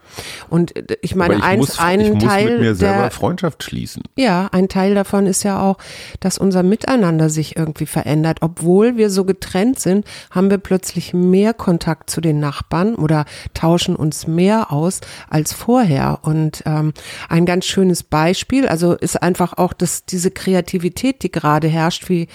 Und 0.49 0.75
äh, 0.77 0.97
ich 1.01 1.15
meine, 1.15 1.35
Aber 1.35 1.43
ich 1.43 1.49
eins, 1.49 1.59
muss, 1.59 1.79
ein 1.79 1.99
ich 1.99 2.13
muss 2.13 2.23
Teil 2.23 2.51
mit 2.51 2.59
mir 2.61 2.75
selber 2.75 3.01
der, 3.01 3.11
Freundschaft 3.11 3.63
schließen. 3.63 4.03
ja, 4.15 4.47
ein 4.51 4.69
Teil 4.69 4.95
davon 4.95 5.25
ist 5.25 5.43
ja 5.43 5.61
auch, 5.61 5.77
dass 6.21 6.37
unser 6.37 6.63
Miteinander 6.63 7.29
sich 7.29 7.57
irgendwie 7.57 7.85
verändert. 7.85 8.37
Obwohl 8.41 8.95
wir 8.95 9.09
so 9.09 9.25
getrennt 9.25 9.79
sind, 9.79 10.05
haben 10.31 10.49
wir 10.49 10.57
plötzlich 10.57 11.13
mehr 11.13 11.53
Kontakt 11.53 12.09
zu 12.09 12.21
den 12.21 12.39
Nachbarn 12.39 12.95
oder 12.95 13.25
tauschen 13.53 13.88
uns 13.95 14.27
mehr 14.27 14.71
aus 14.71 15.01
als 15.29 15.53
vorher. 15.53 16.19
Und 16.23 16.63
ähm, 16.65 16.93
ein 17.27 17.45
ganz 17.45 17.65
schönes 17.65 18.03
Beispiel, 18.03 18.67
also 18.67 18.93
ist 18.93 19.21
einfach 19.21 19.57
auch 19.57 19.73
das, 19.73 20.05
diese 20.05 20.31
Kreativität, 20.31 21.23
die 21.23 21.31
gerade 21.31 21.67
herrscht, 21.67 22.09
wie 22.09 22.27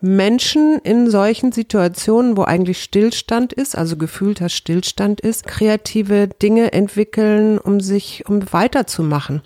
Menschen 0.00 0.78
in 0.82 1.10
solchen 1.10 1.52
Situationen, 1.52 2.36
wo 2.36 2.42
eigentlich 2.42 2.82
Stillstand 2.82 3.52
ist, 3.52 3.76
also 3.76 3.96
gefühlter 3.96 4.48
Stillstand 4.48 5.20
ist, 5.20 5.46
kreative 5.46 6.28
Dinge 6.28 6.72
entwickeln, 6.72 7.58
um 7.58 7.80
sich, 7.80 8.24
um 8.28 8.40
weiterzumachen. 8.52 9.42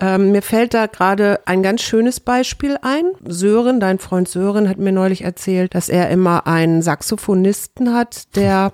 Ähm, 0.00 0.32
mir 0.32 0.42
fällt 0.42 0.74
da 0.74 0.86
gerade 0.86 1.40
ein 1.46 1.62
ganz 1.62 1.82
schönes 1.82 2.20
Beispiel 2.20 2.78
ein. 2.82 3.04
Sören, 3.24 3.80
dein 3.80 3.98
Freund 3.98 4.28
Sören, 4.28 4.68
hat 4.68 4.78
mir 4.78 4.92
neulich 4.92 5.22
erzählt, 5.22 5.74
dass 5.74 5.88
er 5.88 6.10
immer 6.10 6.46
einen 6.46 6.82
Saxophonisten 6.82 7.94
hat, 7.94 8.34
der 8.36 8.72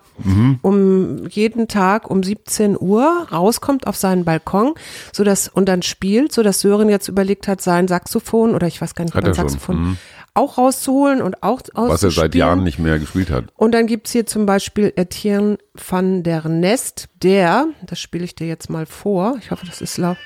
um 0.63 1.27
jeden 1.29 1.69
Tag 1.69 2.02
um 2.09 2.23
17 2.23 2.77
Uhr 2.79 3.27
rauskommt 3.31 3.87
auf 3.87 3.97
seinen 3.97 4.25
Balkon, 4.25 4.75
so 5.13 5.25
dass 5.25 5.49
und 5.49 5.67
dann 5.69 5.83
spielt, 5.83 6.33
so 6.33 6.43
dass 6.43 6.61
Sören 6.61 6.89
jetzt 6.89 7.09
überlegt 7.09 7.49
hat, 7.49 7.61
sein 7.61 7.89
Saxophon 7.89 8.55
oder 8.55 8.67
ich 8.67 8.81
weiß 8.81 8.95
gar 8.95 9.05
nicht, 9.05 9.15
ob 9.15 9.23
ein 9.23 9.27
er 9.27 9.35
schon, 9.35 9.49
Saxophon 9.49 9.77
mhm. 9.77 9.97
auch 10.35 10.59
rauszuholen 10.59 11.23
und 11.23 11.43
auch 11.43 11.61
auszuspielen. 11.61 11.91
Was 11.91 12.03
er 12.03 12.11
seit 12.11 12.35
Jahren 12.35 12.63
nicht 12.63 12.79
mehr 12.79 12.99
gespielt 12.99 13.31
hat. 13.31 13.47
Und 13.57 13.73
dann 13.73 13.87
gibt's 13.87 14.13
hier 14.13 14.27
zum 14.27 14.47
Beispiel 14.47 14.93
Etienne 14.97 15.59
van 15.75 16.23
der 16.23 16.49
Nest, 16.49 17.09
der, 17.23 17.67
das 17.83 18.01
spiele 18.01 18.25
ich 18.25 18.35
dir 18.35 18.47
jetzt 18.47 18.71
mal 18.71 18.87
vor, 18.87 19.37
ich 19.41 19.51
hoffe, 19.51 19.67
das 19.67 19.81
ist 19.81 19.99
laut. 19.99 20.17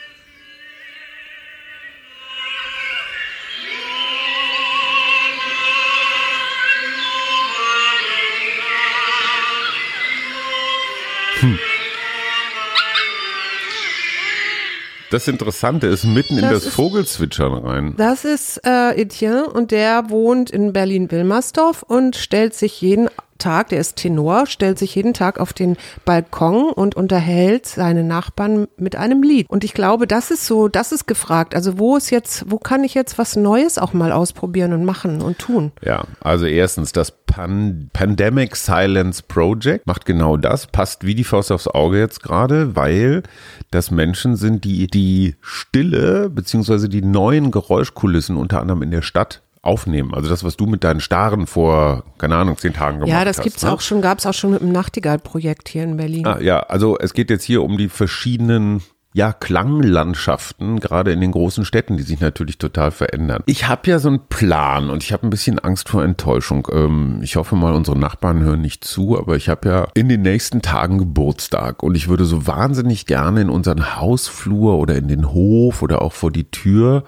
Das 15.10 15.28
Interessante 15.28 15.86
ist 15.86 16.04
mitten 16.04 16.36
in 16.36 16.42
Das 16.42 16.52
das 16.52 16.66
ist- 16.66 16.74
Vogelzwitschern 16.74 17.54
rein. 17.54 17.94
Das 17.96 18.24
ist 18.24 18.60
äh, 18.66 19.00
Etienne 19.00 19.46
und 19.48 19.70
der 19.70 20.10
wohnt 20.10 20.50
in 20.50 20.72
Berlin-Wilmersdorf 20.72 21.82
und 21.84 22.16
stellt 22.16 22.54
sich 22.54 22.80
jeden 22.80 23.08
Tag, 23.38 23.68
der 23.68 23.80
ist 23.80 23.96
Tenor, 23.96 24.46
stellt 24.46 24.78
sich 24.78 24.94
jeden 24.94 25.14
Tag 25.14 25.38
auf 25.40 25.52
den 25.52 25.76
Balkon 26.04 26.70
und 26.70 26.94
unterhält 26.94 27.66
seine 27.66 28.04
Nachbarn 28.04 28.66
mit 28.76 28.96
einem 28.96 29.22
Lied. 29.22 29.48
Und 29.48 29.64
ich 29.64 29.74
glaube, 29.74 30.06
das 30.06 30.30
ist 30.30 30.46
so, 30.46 30.68
das 30.68 30.92
ist 30.92 31.06
gefragt. 31.06 31.54
Also 31.54 31.78
wo 31.78 31.96
ist 31.96 32.10
jetzt, 32.10 32.44
wo 32.48 32.58
kann 32.58 32.84
ich 32.84 32.94
jetzt 32.94 33.18
was 33.18 33.36
Neues 33.36 33.78
auch 33.78 33.92
mal 33.92 34.12
ausprobieren 34.12 34.72
und 34.72 34.84
machen 34.84 35.22
und 35.22 35.38
tun? 35.38 35.72
Ja, 35.82 36.04
also 36.20 36.46
erstens, 36.46 36.92
das 36.92 37.12
Pan 37.26 37.90
Pandemic 37.92 38.56
Silence 38.56 39.22
Project 39.22 39.86
macht 39.86 40.06
genau 40.06 40.36
das, 40.36 40.66
passt 40.66 41.04
wie 41.04 41.14
die 41.14 41.24
Faust 41.24 41.52
aufs 41.52 41.68
Auge 41.68 41.98
jetzt 41.98 42.22
gerade, 42.22 42.76
weil 42.76 43.22
das 43.70 43.90
Menschen 43.90 44.36
sind, 44.36 44.64
die 44.64 44.86
die 44.86 45.36
Stille 45.40 46.30
beziehungsweise 46.30 46.88
die 46.88 47.02
neuen 47.02 47.50
Geräuschkulissen 47.50 48.36
unter 48.36 48.60
anderem 48.60 48.82
in 48.82 48.90
der 48.90 49.02
Stadt 49.02 49.42
aufnehmen. 49.66 50.14
Also 50.14 50.28
das, 50.28 50.44
was 50.44 50.56
du 50.56 50.66
mit 50.66 50.84
deinen 50.84 51.00
Starren 51.00 51.46
vor, 51.46 52.04
keine 52.18 52.36
Ahnung, 52.36 52.56
zehn 52.56 52.72
Tagen 52.72 53.00
gemacht 53.00 53.12
hast. 53.12 53.18
Ja, 53.18 53.24
das 53.24 53.40
gibt's 53.40 53.62
ne? 53.62 53.72
auch 53.72 53.80
schon, 53.80 54.00
gab's 54.00 54.24
auch 54.26 54.34
schon 54.34 54.52
mit 54.52 54.60
dem 54.60 54.72
Nachtigall-Projekt 54.72 55.68
hier 55.68 55.84
in 55.84 55.96
Berlin. 55.96 56.26
Ah, 56.26 56.40
ja, 56.40 56.60
also 56.60 56.98
es 56.98 57.12
geht 57.12 57.30
jetzt 57.30 57.44
hier 57.44 57.62
um 57.62 57.76
die 57.76 57.88
verschiedenen 57.88 58.82
ja, 59.16 59.32
Klanglandschaften, 59.32 60.78
gerade 60.78 61.10
in 61.10 61.22
den 61.22 61.32
großen 61.32 61.64
Städten, 61.64 61.96
die 61.96 62.02
sich 62.02 62.20
natürlich 62.20 62.58
total 62.58 62.90
verändern. 62.90 63.42
Ich 63.46 63.66
habe 63.66 63.88
ja 63.88 63.98
so 63.98 64.08
einen 64.08 64.26
Plan 64.28 64.90
und 64.90 65.02
ich 65.02 65.14
habe 65.14 65.26
ein 65.26 65.30
bisschen 65.30 65.58
Angst 65.58 65.88
vor 65.88 66.04
Enttäuschung. 66.04 66.68
Ähm, 66.70 67.20
ich 67.22 67.36
hoffe 67.36 67.56
mal, 67.56 67.72
unsere 67.72 67.98
Nachbarn 67.98 68.42
hören 68.42 68.60
nicht 68.60 68.84
zu, 68.84 69.18
aber 69.18 69.36
ich 69.36 69.48
habe 69.48 69.70
ja 69.70 69.88
in 69.94 70.10
den 70.10 70.20
nächsten 70.20 70.60
Tagen 70.60 70.98
Geburtstag 70.98 71.82
und 71.82 71.94
ich 71.94 72.08
würde 72.08 72.26
so 72.26 72.46
wahnsinnig 72.46 73.06
gerne 73.06 73.40
in 73.40 73.48
unseren 73.48 73.96
Hausflur 73.96 74.76
oder 74.76 74.96
in 74.96 75.08
den 75.08 75.32
Hof 75.32 75.80
oder 75.80 76.02
auch 76.02 76.12
vor 76.12 76.30
die 76.30 76.50
Tür 76.50 77.02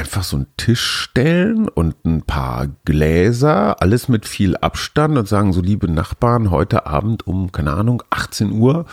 einfach 0.00 0.24
so 0.24 0.36
einen 0.36 0.46
Tisch 0.56 0.80
stellen 0.80 1.68
und 1.68 2.06
ein 2.06 2.22
paar 2.22 2.68
Gläser, 2.86 3.82
alles 3.82 4.08
mit 4.08 4.26
viel 4.26 4.56
Abstand 4.56 5.18
und 5.18 5.28
sagen, 5.28 5.52
so 5.52 5.60
liebe 5.60 5.90
Nachbarn, 5.90 6.50
heute 6.50 6.86
Abend 6.86 7.26
um, 7.26 7.52
keine 7.52 7.74
Ahnung, 7.74 8.02
18 8.08 8.50
Uhr 8.50 8.86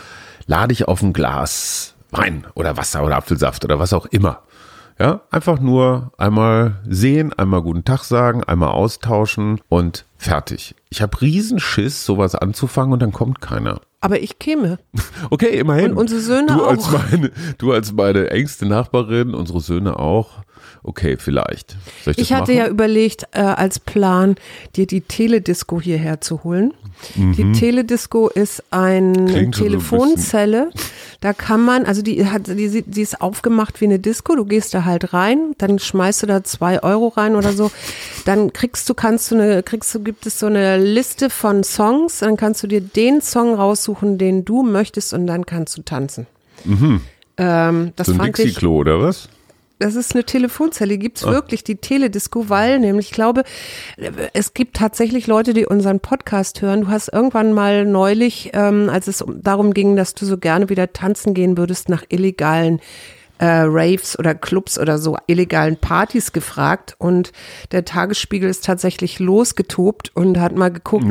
lade 0.46 0.74
ich 0.74 0.86
auf 0.86 1.02
ein 1.02 1.14
Glas 1.14 1.94
Wein 2.10 2.46
oder 2.54 2.76
Wasser 2.76 3.04
oder 3.04 3.16
Apfelsaft 3.16 3.64
oder 3.64 3.78
was 3.78 3.94
auch 3.94 4.04
immer. 4.04 4.42
Ja, 4.98 5.22
einfach 5.30 5.60
nur 5.60 6.12
einmal 6.18 6.76
sehen, 6.86 7.32
einmal 7.32 7.62
guten 7.62 7.84
Tag 7.84 8.04
sagen, 8.04 8.44
einmal 8.44 8.70
austauschen 8.70 9.62
und 9.70 10.04
fertig. 10.18 10.74
Ich 10.90 11.00
habe 11.00 11.18
Riesenschiss, 11.22 12.04
sowas 12.04 12.34
anzufangen 12.34 12.92
und 12.92 13.00
dann 13.00 13.12
kommt 13.12 13.40
keiner. 13.40 13.80
Aber 14.00 14.20
ich 14.20 14.38
käme. 14.38 14.78
Okay, 15.30 15.58
immerhin. 15.58 15.92
Und 15.92 15.98
unsere 15.98 16.20
Söhne 16.20 16.48
du 16.48 16.64
auch. 16.64 16.68
Als 16.68 16.90
meine, 16.90 17.30
du 17.56 17.72
als 17.72 17.92
meine 17.92 18.30
engste 18.30 18.66
Nachbarin, 18.66 19.34
unsere 19.34 19.60
Söhne 19.60 19.98
auch. 19.98 20.42
Okay, 20.82 21.16
vielleicht. 21.18 21.76
Ich, 22.06 22.18
Ich 22.18 22.32
hatte 22.32 22.52
machen? 22.52 22.56
ja 22.56 22.68
überlegt, 22.68 23.24
äh, 23.32 23.40
als 23.40 23.78
Plan, 23.78 24.36
dir 24.76 24.86
die 24.86 25.00
Teledisco 25.02 25.80
hierher 25.80 26.20
zu 26.20 26.44
holen. 26.44 26.72
Die 27.14 27.52
Teledisco 27.52 28.28
ist 28.28 28.64
eine 28.72 29.18
Mhm. 29.18 29.28
So 29.28 29.36
ein 29.36 29.52
Telefonzelle. 29.52 30.70
Da 31.20 31.32
kann 31.32 31.64
man, 31.64 31.84
also 31.84 32.02
die 32.02 32.26
hat, 32.26 32.48
die, 32.48 32.82
die 32.84 33.02
ist 33.02 33.20
aufgemacht 33.20 33.80
wie 33.80 33.84
eine 33.84 34.00
Disco. 34.00 34.34
Du 34.34 34.44
gehst 34.44 34.74
da 34.74 34.84
halt 34.84 35.12
rein, 35.12 35.52
dann 35.58 35.78
schmeißt 35.78 36.22
du 36.24 36.26
da 36.26 36.42
zwei 36.42 36.82
Euro 36.82 37.08
rein 37.08 37.36
oder 37.36 37.52
so. 37.52 37.70
Dann 38.24 38.52
kriegst 38.52 38.88
du, 38.88 38.94
kannst 38.94 39.30
du 39.30 39.36
eine, 39.36 39.62
kriegst 39.62 39.94
du, 39.94 40.00
gibt 40.02 40.26
es 40.26 40.40
so 40.40 40.46
eine 40.46 40.76
Liste 40.78 41.30
von 41.30 41.62
Songs. 41.62 42.18
Dann 42.18 42.36
kannst 42.36 42.64
du 42.64 42.66
dir 42.66 42.80
den 42.80 43.20
Song 43.20 43.54
raussuchen, 43.54 44.18
den 44.18 44.44
du 44.44 44.64
möchtest, 44.64 45.14
und 45.14 45.26
dann 45.28 45.46
kannst 45.46 45.78
du 45.78 45.82
tanzen. 45.82 46.26
Ähm, 47.36 47.92
das 47.96 48.08
Mhm. 48.08 48.14
so 48.14 48.20
ein 48.20 48.32
Dixie-Klo 48.32 48.76
oder 48.76 49.00
was? 49.00 49.28
Das 49.78 49.94
ist 49.94 50.14
eine 50.14 50.24
Telefonzelle, 50.24 50.94
die 50.94 50.98
gibt's 50.98 51.24
wirklich, 51.24 51.64
die 51.64 51.76
Teledisco, 51.76 52.48
weil 52.48 52.80
nämlich, 52.80 53.06
ich 53.06 53.12
glaube, 53.12 53.44
es 54.32 54.54
gibt 54.54 54.76
tatsächlich 54.76 55.26
Leute, 55.26 55.54
die 55.54 55.66
unseren 55.66 56.00
Podcast 56.00 56.62
hören. 56.62 56.82
Du 56.82 56.88
hast 56.88 57.08
irgendwann 57.12 57.52
mal 57.52 57.84
neulich, 57.84 58.50
ähm, 58.54 58.88
als 58.90 59.06
es 59.06 59.22
um- 59.22 59.42
darum 59.42 59.74
ging, 59.74 59.96
dass 59.96 60.14
du 60.14 60.24
so 60.26 60.38
gerne 60.38 60.68
wieder 60.68 60.92
tanzen 60.92 61.34
gehen 61.34 61.56
würdest, 61.56 61.88
nach 61.88 62.04
illegalen 62.08 62.80
äh, 63.38 63.46
Raves 63.66 64.18
oder 64.18 64.34
Clubs 64.34 64.78
oder 64.78 64.98
so 64.98 65.16
illegalen 65.26 65.76
Partys 65.76 66.32
gefragt 66.32 66.94
und 66.98 67.32
der 67.72 67.84
Tagesspiegel 67.84 68.48
ist 68.48 68.64
tatsächlich 68.64 69.18
losgetobt 69.18 70.10
und 70.14 70.38
hat 70.40 70.56
mal 70.56 70.70
geguckt, 70.70 71.06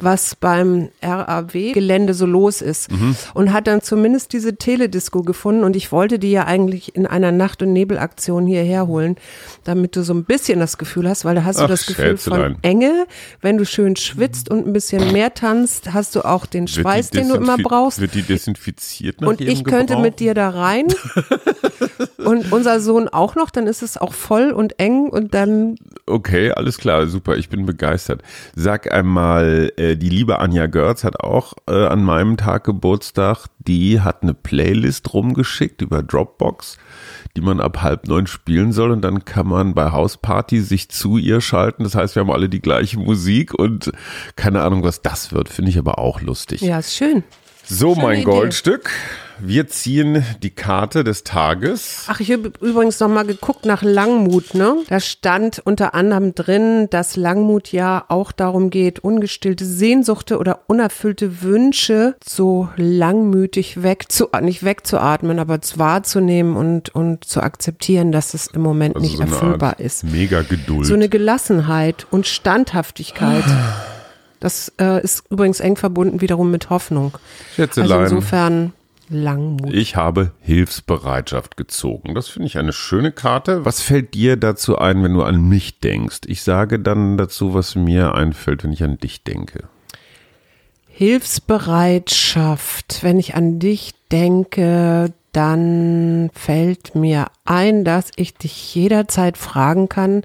was 0.00 0.34
beim 0.34 0.88
RAW-Gelände 1.02 2.14
so 2.14 2.26
los 2.26 2.62
ist 2.62 2.88
und 3.34 3.52
hat 3.52 3.66
dann 3.66 3.82
zumindest 3.82 4.32
diese 4.32 4.56
Teledisco 4.56 5.22
gefunden 5.22 5.64
und 5.64 5.76
ich 5.76 5.92
wollte 5.92 6.18
die 6.18 6.30
ja 6.30 6.44
eigentlich 6.44 6.94
in 6.96 7.06
einer 7.06 7.32
Nacht- 7.32 7.62
und 7.62 7.72
Nebelaktion 7.72 8.46
hierher 8.46 8.86
holen, 8.86 9.16
damit 9.64 9.96
du 9.96 10.02
so 10.02 10.14
ein 10.14 10.24
bisschen 10.24 10.60
das 10.60 10.78
Gefühl 10.78 11.08
hast, 11.08 11.24
weil 11.24 11.34
da 11.34 11.44
hast 11.44 11.58
du 11.60 11.64
Ach, 11.64 11.68
das 11.68 11.86
Gefühl 11.86 12.16
von. 12.16 12.56
Enge, 12.62 13.06
wenn 13.40 13.58
du 13.58 13.66
schön 13.66 13.96
schwitzt 13.96 14.50
und 14.50 14.66
ein 14.66 14.72
bisschen 14.72 15.12
mehr 15.12 15.34
tanzt, 15.34 15.92
hast 15.92 16.14
du 16.14 16.22
auch 16.22 16.46
den 16.46 16.68
Schweiß, 16.68 17.10
den 17.10 17.28
du 17.28 17.34
immer 17.34 17.58
brauchst. 17.58 18.00
Wird 18.00 18.14
die 18.14 18.22
desinfiziert 18.22 19.20
nach 19.20 19.28
Und 19.28 19.40
ich 19.40 19.64
könnte 19.64 19.94
Gebrauch? 19.94 20.02
mit 20.02 20.20
dir 20.20 20.34
da 20.34 20.50
rein 20.50 20.86
und 22.18 22.52
unser 22.52 22.80
Sohn 22.80 23.08
auch 23.08 23.34
noch, 23.34 23.50
dann 23.50 23.66
ist 23.66 23.82
es 23.82 23.96
auch 23.96 24.14
voll 24.14 24.50
und 24.50 24.78
eng 24.78 25.08
und 25.08 25.34
dann 25.34 25.76
Okay, 26.08 26.52
alles 26.52 26.78
klar, 26.78 27.08
super, 27.08 27.36
ich 27.36 27.48
bin 27.48 27.66
begeistert. 27.66 28.22
Sag 28.54 28.92
einmal, 28.92 29.72
äh, 29.76 29.96
die 29.96 30.08
liebe 30.08 30.38
Anja 30.38 30.66
Görz 30.66 31.02
hat 31.02 31.18
auch 31.18 31.54
äh, 31.68 31.86
an 31.86 32.04
meinem 32.04 32.36
Tag 32.36 32.62
Geburtstag, 32.62 33.46
die 33.58 34.00
hat 34.00 34.22
eine 34.22 34.32
Playlist 34.32 35.12
rumgeschickt 35.12 35.82
über 35.82 36.04
Dropbox, 36.04 36.78
die 37.36 37.40
man 37.40 37.60
ab 37.60 37.82
halb 37.82 38.06
neun 38.06 38.28
spielen 38.28 38.72
soll 38.72 38.92
und 38.92 39.02
dann 39.02 39.24
kann 39.24 39.48
man 39.48 39.74
bei 39.74 39.90
Hausparty 39.90 40.60
sich 40.60 40.90
zu 40.90 41.18
ihr 41.18 41.40
schalten. 41.40 41.82
Das 41.82 41.96
heißt, 41.96 42.14
wir 42.14 42.20
haben 42.20 42.30
alle 42.30 42.48
die 42.48 42.62
gleiche 42.62 43.00
Musik 43.00 43.52
und 43.52 43.90
keine 44.36 44.62
Ahnung, 44.62 44.84
was 44.84 45.02
das 45.02 45.32
wird, 45.32 45.48
finde 45.48 45.72
ich 45.72 45.78
aber 45.78 45.98
auch 45.98 46.20
lustig. 46.20 46.60
ja, 46.60 46.78
ist 46.78 46.94
schön. 46.94 47.24
so, 47.64 47.94
schöne 47.94 48.06
mein 48.06 48.16
Idee. 48.18 48.30
Goldstück. 48.30 48.90
Wir 49.38 49.68
ziehen 49.68 50.24
die 50.42 50.50
Karte 50.50 51.04
des 51.04 51.24
Tages. 51.24 52.06
Ach, 52.08 52.20
ich 52.20 52.32
habe 52.32 52.52
übrigens 52.60 52.98
noch 53.00 53.08
mal 53.08 53.26
geguckt 53.26 53.66
nach 53.66 53.82
Langmut, 53.82 54.54
ne? 54.54 54.76
Da 54.88 55.00
stand 55.00 55.60
unter 55.64 55.94
anderem 55.94 56.34
drin, 56.34 56.88
dass 56.90 57.16
Langmut 57.16 57.72
ja 57.72 58.04
auch 58.08 58.32
darum 58.32 58.70
geht, 58.70 59.00
ungestillte 59.00 59.64
Sehnsuchte 59.64 60.38
oder 60.38 60.60
unerfüllte 60.68 61.42
Wünsche 61.42 62.16
so 62.24 62.68
langmütig 62.76 63.82
wegzu, 63.82 64.28
nicht 64.40 64.64
wegzuatmen, 64.64 65.38
aber 65.38 65.60
wahrzunehmen 65.76 66.56
und, 66.56 66.94
und 66.94 67.24
zu 67.24 67.42
akzeptieren, 67.42 68.12
dass 68.12 68.34
es 68.34 68.46
im 68.48 68.62
Moment 68.62 69.00
nicht 69.00 69.12
Also 69.12 69.16
so 69.16 69.22
eine 69.22 69.32
erfüllbar 69.32 69.80
ist. 69.80 70.04
Mega 70.04 70.42
Geduld. 70.42 70.86
So 70.86 70.94
eine 70.94 71.08
Gelassenheit 71.08 72.06
und 72.10 72.26
Standhaftigkeit. 72.26 73.44
Das 74.38 74.70
äh, 74.78 75.02
ist 75.02 75.24
übrigens 75.30 75.60
eng 75.60 75.76
verbunden 75.76 76.20
wiederum 76.20 76.50
mit 76.50 76.68
Hoffnung. 76.68 77.16
Schätzelein. 77.56 78.00
Also 78.00 78.16
insofern 78.16 78.72
Langmut. 79.08 79.72
Ich 79.72 79.96
habe 79.96 80.32
Hilfsbereitschaft 80.40 81.56
gezogen. 81.56 82.14
Das 82.14 82.28
finde 82.28 82.48
ich 82.48 82.58
eine 82.58 82.72
schöne 82.72 83.12
Karte. 83.12 83.64
Was 83.64 83.82
fällt 83.82 84.14
dir 84.14 84.36
dazu 84.36 84.78
ein, 84.78 85.02
wenn 85.02 85.14
du 85.14 85.22
an 85.22 85.48
mich 85.48 85.80
denkst? 85.80 86.20
Ich 86.26 86.42
sage 86.42 86.78
dann 86.78 87.16
dazu, 87.16 87.54
was 87.54 87.74
mir 87.74 88.14
einfällt, 88.14 88.64
wenn 88.64 88.72
ich 88.72 88.82
an 88.82 88.98
dich 88.98 89.24
denke. 89.24 89.64
Hilfsbereitschaft. 90.88 93.02
Wenn 93.02 93.18
ich 93.18 93.34
an 93.34 93.58
dich 93.58 93.94
denke, 94.10 95.12
dann 95.32 96.30
fällt 96.32 96.94
mir 96.94 97.26
ein, 97.44 97.84
dass 97.84 98.10
ich 98.16 98.34
dich 98.34 98.74
jederzeit 98.74 99.36
fragen 99.36 99.90
kann, 99.90 100.22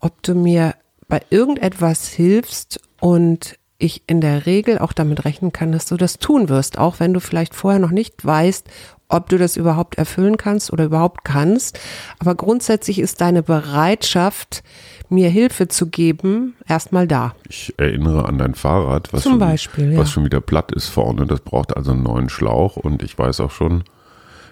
ob 0.00 0.22
du 0.22 0.34
mir 0.34 0.74
bei 1.08 1.20
irgendetwas 1.28 2.08
hilfst 2.08 2.80
und 2.98 3.58
ich 3.78 4.02
in 4.06 4.20
der 4.20 4.46
Regel 4.46 4.78
auch 4.78 4.92
damit 4.92 5.24
rechnen 5.24 5.52
kann, 5.52 5.72
dass 5.72 5.86
du 5.86 5.96
das 5.96 6.18
tun 6.18 6.48
wirst, 6.48 6.78
auch 6.78 7.00
wenn 7.00 7.12
du 7.12 7.20
vielleicht 7.20 7.54
vorher 7.54 7.80
noch 7.80 7.90
nicht 7.90 8.24
weißt, 8.24 8.68
ob 9.08 9.28
du 9.28 9.38
das 9.38 9.56
überhaupt 9.56 9.98
erfüllen 9.98 10.36
kannst 10.36 10.72
oder 10.72 10.84
überhaupt 10.84 11.24
kannst. 11.24 11.78
Aber 12.18 12.34
grundsätzlich 12.34 12.98
ist 12.98 13.20
deine 13.20 13.42
Bereitschaft, 13.42 14.62
mir 15.08 15.28
Hilfe 15.28 15.68
zu 15.68 15.86
geben, 15.86 16.56
erstmal 16.66 17.06
da. 17.06 17.36
Ich 17.48 17.72
erinnere 17.76 18.26
an 18.26 18.38
dein 18.38 18.56
Fahrrad, 18.56 19.12
was, 19.12 19.22
Zum 19.22 19.32
schon, 19.32 19.38
Beispiel, 19.38 19.92
ja. 19.92 19.98
was 19.98 20.10
schon 20.10 20.24
wieder 20.24 20.40
platt 20.40 20.72
ist 20.72 20.88
vorne. 20.88 21.26
Das 21.26 21.40
braucht 21.40 21.76
also 21.76 21.92
einen 21.92 22.02
neuen 22.02 22.28
Schlauch 22.28 22.76
und 22.76 23.04
ich 23.04 23.16
weiß 23.16 23.38
auch 23.40 23.52
schon, 23.52 23.84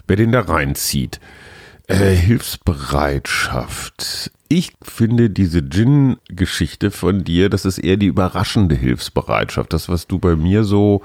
wer 0.06 0.14
den 0.16 0.32
da 0.32 0.40
reinzieht. 0.40 1.20
Äh, 1.86 2.14
Hilfsbereitschaft. 2.14 4.30
Ich 4.54 4.72
finde 4.82 5.30
diese 5.30 5.68
Gin-Geschichte 5.68 6.92
von 6.92 7.24
dir, 7.24 7.48
das 7.48 7.64
ist 7.64 7.78
eher 7.78 7.96
die 7.96 8.06
überraschende 8.06 8.76
Hilfsbereitschaft. 8.76 9.72
Das, 9.72 9.88
was 9.88 10.06
du 10.06 10.20
bei 10.20 10.36
mir 10.36 10.62
so, 10.62 11.02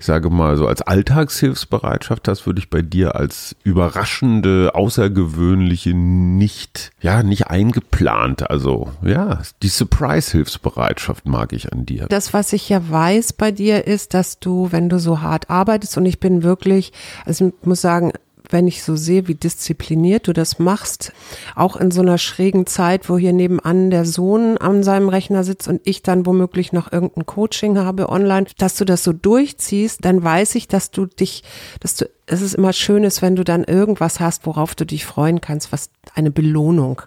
ich 0.00 0.06
sage 0.06 0.30
mal, 0.30 0.56
so 0.56 0.66
als 0.66 0.82
Alltagshilfsbereitschaft 0.82 2.26
hast, 2.26 2.44
würde 2.44 2.58
ich 2.58 2.70
bei 2.70 2.82
dir 2.82 3.14
als 3.14 3.54
überraschende, 3.62 4.72
außergewöhnliche, 4.74 5.94
nicht, 5.94 6.90
ja, 7.00 7.22
nicht 7.22 7.46
eingeplant. 7.46 8.50
Also, 8.50 8.90
ja, 9.04 9.40
die 9.62 9.68
Surprise-Hilfsbereitschaft 9.68 11.24
mag 11.24 11.52
ich 11.52 11.72
an 11.72 11.86
dir. 11.86 12.06
Das, 12.08 12.34
was 12.34 12.52
ich 12.52 12.68
ja 12.68 12.82
weiß 12.90 13.34
bei 13.34 13.52
dir, 13.52 13.86
ist, 13.86 14.12
dass 14.12 14.40
du, 14.40 14.72
wenn 14.72 14.88
du 14.88 14.98
so 14.98 15.20
hart 15.20 15.50
arbeitest, 15.50 15.98
und 15.98 16.06
ich 16.06 16.18
bin 16.18 16.42
wirklich, 16.42 16.92
also 17.26 17.52
ich 17.60 17.64
muss 17.64 17.80
sagen, 17.80 18.10
wenn 18.52 18.66
ich 18.66 18.82
so 18.82 18.96
sehe, 18.96 19.28
wie 19.28 19.34
diszipliniert 19.34 20.28
du 20.28 20.32
das 20.32 20.58
machst, 20.58 21.12
auch 21.56 21.76
in 21.76 21.90
so 21.90 22.00
einer 22.00 22.18
schrägen 22.18 22.66
Zeit, 22.66 23.08
wo 23.08 23.18
hier 23.18 23.32
nebenan 23.32 23.90
der 23.90 24.04
Sohn 24.04 24.58
an 24.58 24.82
seinem 24.82 25.08
Rechner 25.08 25.44
sitzt 25.44 25.68
und 25.68 25.80
ich 25.84 26.02
dann 26.02 26.26
womöglich 26.26 26.72
noch 26.72 26.92
irgendein 26.92 27.26
Coaching 27.26 27.78
habe 27.78 28.08
online, 28.08 28.46
dass 28.58 28.76
du 28.76 28.84
das 28.84 29.02
so 29.02 29.12
durchziehst, 29.12 30.04
dann 30.04 30.22
weiß 30.22 30.54
ich, 30.54 30.68
dass 30.68 30.90
du 30.90 31.06
dich, 31.06 31.42
dass 31.80 31.96
du, 31.96 32.08
es 32.26 32.40
ist 32.40 32.54
immer 32.54 32.72
schön 32.72 33.04
ist, 33.04 33.22
wenn 33.22 33.36
du 33.36 33.44
dann 33.44 33.64
irgendwas 33.64 34.20
hast, 34.20 34.46
worauf 34.46 34.74
du 34.74 34.86
dich 34.86 35.04
freuen 35.04 35.40
kannst, 35.40 35.72
was 35.72 35.90
eine 36.14 36.30
Belohnung. 36.30 37.02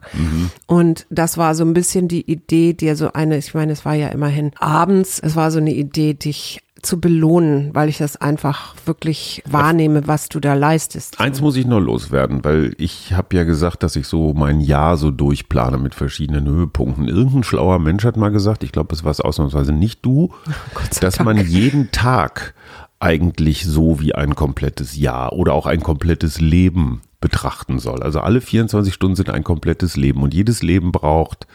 Und 0.67 1.05
das 1.09 1.37
war 1.37 1.55
so 1.55 1.63
ein 1.63 1.73
bisschen 1.73 2.07
die 2.07 2.29
Idee, 2.29 2.73
dir 2.73 2.95
so 2.95 3.13
eine, 3.13 3.37
ich 3.37 3.53
meine, 3.53 3.71
es 3.71 3.85
war 3.85 3.93
ja 3.93 4.09
immerhin 4.09 4.51
abends, 4.57 5.19
es 5.19 5.35
war 5.35 5.51
so 5.51 5.59
eine 5.59 5.73
Idee, 5.73 6.13
dich 6.13 6.61
zu 6.85 6.99
belohnen, 6.99 7.71
weil 7.73 7.89
ich 7.89 7.97
das 7.97 8.15
einfach 8.17 8.75
wirklich 8.85 9.43
wahrnehme, 9.45 10.07
was 10.07 10.29
du 10.29 10.39
da 10.39 10.53
leistest. 10.53 11.19
Eins 11.19 11.41
muss 11.41 11.55
ich 11.55 11.65
noch 11.65 11.79
loswerden, 11.79 12.43
weil 12.43 12.73
ich 12.77 13.13
habe 13.13 13.35
ja 13.35 13.43
gesagt, 13.43 13.83
dass 13.83 13.95
ich 13.95 14.07
so 14.07 14.33
mein 14.33 14.61
Jahr 14.61 14.97
so 14.97 15.11
durchplane 15.11 15.77
mit 15.77 15.95
verschiedenen 15.95 16.47
Höhepunkten. 16.47 17.07
Irgendein 17.07 17.43
schlauer 17.43 17.79
Mensch 17.79 18.03
hat 18.05 18.17
mal 18.17 18.29
gesagt, 18.29 18.63
ich 18.63 18.71
glaube, 18.71 18.93
es 18.95 19.03
war 19.03 19.11
es 19.11 19.21
ausnahmsweise 19.21 19.73
nicht 19.73 20.05
du, 20.05 20.33
sei 20.91 21.01
dass 21.01 21.15
Dank. 21.15 21.25
man 21.25 21.45
jeden 21.45 21.91
Tag 21.91 22.53
eigentlich 22.99 23.65
so 23.65 23.99
wie 23.99 24.15
ein 24.15 24.35
komplettes 24.35 24.95
Jahr 24.95 25.33
oder 25.33 25.53
auch 25.53 25.65
ein 25.65 25.81
komplettes 25.81 26.39
Leben 26.39 27.01
betrachten 27.21 27.79
soll. 27.79 28.03
Also 28.03 28.19
alle 28.19 28.39
24 28.39 28.93
Stunden 28.93 29.15
sind 29.15 29.29
ein 29.29 29.43
komplettes 29.43 29.95
Leben 29.97 30.21
und 30.21 30.33
jedes 30.33 30.61
Leben 30.61 30.91
braucht 30.91 31.47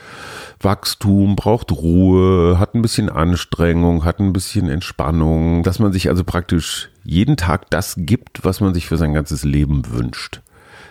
Wachstum, 0.61 1.37
braucht 1.37 1.73
Ruhe, 1.73 2.59
hat 2.59 2.75
ein 2.75 2.83
bisschen 2.83 3.09
Anstrengung, 3.09 4.05
hat 4.05 4.21
ein 4.21 4.33
bisschen 4.33 4.69
Entspannung, 4.69 5.63
dass 5.63 5.79
man 5.79 5.93
sich 5.93 6.09
also 6.09 6.23
praktisch 6.25 6.91
jeden 7.03 7.37
Tag 7.37 7.71
das 7.71 7.95
gibt, 7.97 8.45
was 8.45 8.61
man 8.61 8.75
sich 8.75 8.87
für 8.87 8.99
sein 8.99 9.15
ganzes 9.15 9.43
Leben 9.45 9.91
wünscht. 9.91 10.43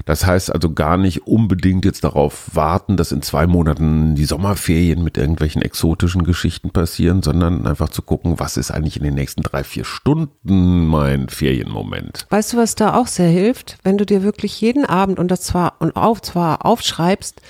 Das 0.05 0.25
heißt 0.25 0.51
also 0.51 0.73
gar 0.73 0.97
nicht 0.97 1.27
unbedingt 1.27 1.86
jetzt 1.86 2.03
darauf 2.03 2.55
warten, 2.55 2.97
dass 2.97 3.12
in 3.12 3.21
zwei 3.21 3.47
Monaten 3.47 4.15
die 4.15 4.25
Sommerferien 4.25 5.03
mit 5.03 5.17
irgendwelchen 5.17 5.62
exotischen 5.62 6.23
Geschichten 6.23 6.71
passieren, 6.71 7.21
sondern 7.21 7.67
einfach 7.67 7.89
zu 7.89 8.01
gucken, 8.01 8.39
was 8.39 8.58
ist 8.58 8.71
eigentlich 8.71 8.97
in 8.97 9.03
den 9.03 9.13
nächsten 9.13 9.43
drei, 9.43 9.63
vier 9.63 9.86
Stunden 9.86 10.88
mein 10.88 11.29
Ferienmoment. 11.29 12.25
Weißt 12.29 12.53
du, 12.53 12.58
was 12.58 12.75
da 12.75 12.95
auch 12.95 13.08
sehr 13.08 13.29
hilft? 13.29 13.77
Wenn 13.84 13.97
du 13.97 14.05
dir 14.05 14.23
wirklich 14.23 14.60
jeden 14.62 14.86
Abend 14.86 15.19
und 15.19 15.29
das 15.29 15.41
zwar 15.41 15.75
und 15.79 15.95
auf, 15.95 16.21
zwar 16.21 16.65
aufschreibst, 16.65 17.41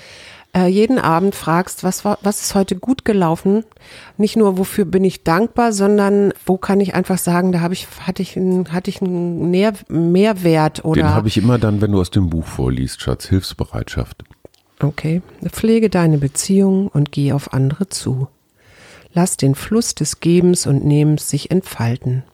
äh, 0.54 0.66
jeden 0.66 0.98
Abend 0.98 1.34
fragst, 1.34 1.84
was 1.84 2.04
war, 2.04 2.18
was 2.22 2.42
ist 2.42 2.54
heute 2.54 2.76
gut 2.76 3.04
gelaufen? 3.04 3.64
Nicht 4.16 4.36
nur, 4.36 4.58
wofür 4.58 4.84
bin 4.84 5.04
ich 5.04 5.22
dankbar, 5.22 5.72
sondern 5.72 6.32
wo 6.44 6.56
kann 6.56 6.80
ich 6.80 6.94
einfach 6.94 7.18
sagen, 7.18 7.52
da 7.52 7.60
habe 7.60 7.74
ich, 7.74 7.86
hatte 8.00 8.22
ich 8.22 8.36
einen, 8.36 8.72
hatte 8.72 8.90
ich 8.90 9.00
einen 9.00 9.50
Mehrwert 9.50 10.84
oder. 10.84 11.02
Den 11.02 11.14
habe 11.14 11.28
ich 11.28 11.36
immer 11.36 11.58
dann, 11.58 11.80
wenn 11.80 11.92
du 11.92 12.00
aus 12.00 12.10
dem 12.10 12.30
Buch 12.30 12.46
vorliest, 12.46 13.00
Schatz, 13.00 13.26
Hilfsbereitschaft. 13.26 14.24
Okay. 14.80 15.22
Pflege 15.46 15.90
deine 15.90 16.18
Beziehung 16.18 16.88
und 16.88 17.12
geh 17.12 17.32
auf 17.32 17.52
andere 17.52 17.88
zu. 17.88 18.28
Lass 19.12 19.36
den 19.36 19.54
Fluss 19.54 19.94
des 19.94 20.20
Gebens 20.20 20.66
und 20.66 20.84
Nehmens 20.84 21.28
sich 21.28 21.50
entfalten. 21.50 22.24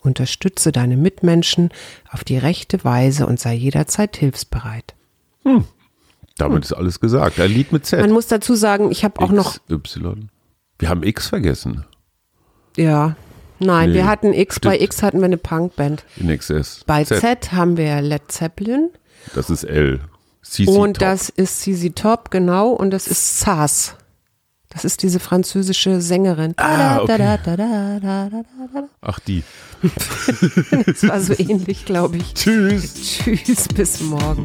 Unterstütze 0.00 0.70
deine 0.70 0.96
Mitmenschen 0.96 1.70
auf 2.10 2.22
die 2.22 2.38
rechte 2.38 2.84
Weise 2.84 3.26
und 3.26 3.40
sei 3.40 3.54
jederzeit 3.54 4.16
hilfsbereit. 4.16 4.94
Hm. 5.42 5.64
Damit 6.38 6.64
ist 6.64 6.72
alles 6.72 7.00
gesagt. 7.00 7.40
Ein 7.40 7.50
Lied 7.50 7.72
mit 7.72 7.86
Z. 7.86 8.00
Man 8.00 8.12
muss 8.12 8.26
dazu 8.26 8.54
sagen, 8.54 8.90
ich 8.90 9.04
habe 9.04 9.20
auch 9.20 9.32
noch. 9.32 9.56
Y. 9.70 10.28
Wir 10.78 10.88
haben 10.88 11.02
X 11.02 11.28
vergessen. 11.28 11.84
Ja. 12.76 13.16
Nein, 13.58 13.90
Nee, 13.90 13.94
wir 13.96 14.06
hatten 14.06 14.34
X, 14.34 14.60
bei 14.60 14.74
stimmt. 14.74 14.84
X 14.84 15.02
hatten 15.02 15.18
wir 15.20 15.24
eine 15.24 15.38
Punkband. 15.38 16.04
In 16.16 16.36
XS. 16.36 16.82
Bei 16.86 17.04
Z, 17.04 17.52
haben 17.52 17.78
wir 17.78 18.02
Led 18.02 18.30
Zeppelin 18.30 18.90
Das 19.34 19.48
ist 19.48 19.64
L. 19.64 20.00
CC 20.42 20.68
und 20.70 20.94
Top. 20.94 21.00
das 21.00 21.28
ist 21.30 21.62
CZ 21.62 21.96
Top, 21.96 22.30
genau, 22.30 22.68
und 22.70 22.90
das 22.90 23.06
ist 23.08 23.40
Sass. 23.40 23.96
Das 24.68 24.84
ist 24.84 25.02
diese 25.02 25.20
französische 25.20 26.02
Sängerin. 26.02 26.52
Ah, 26.58 26.98
okay. 27.00 27.38
Ach, 29.00 29.18
die. 29.20 29.42
Das 30.86 31.08
war 31.08 31.20
so 31.20 31.32
ähnlich, 31.38 31.86
glaube 31.86 32.18
ich. 32.18 32.34
Tschüss. 32.34 32.94
Tschüss, 32.94 33.68
bis 33.68 34.00
morgen. 34.02 34.44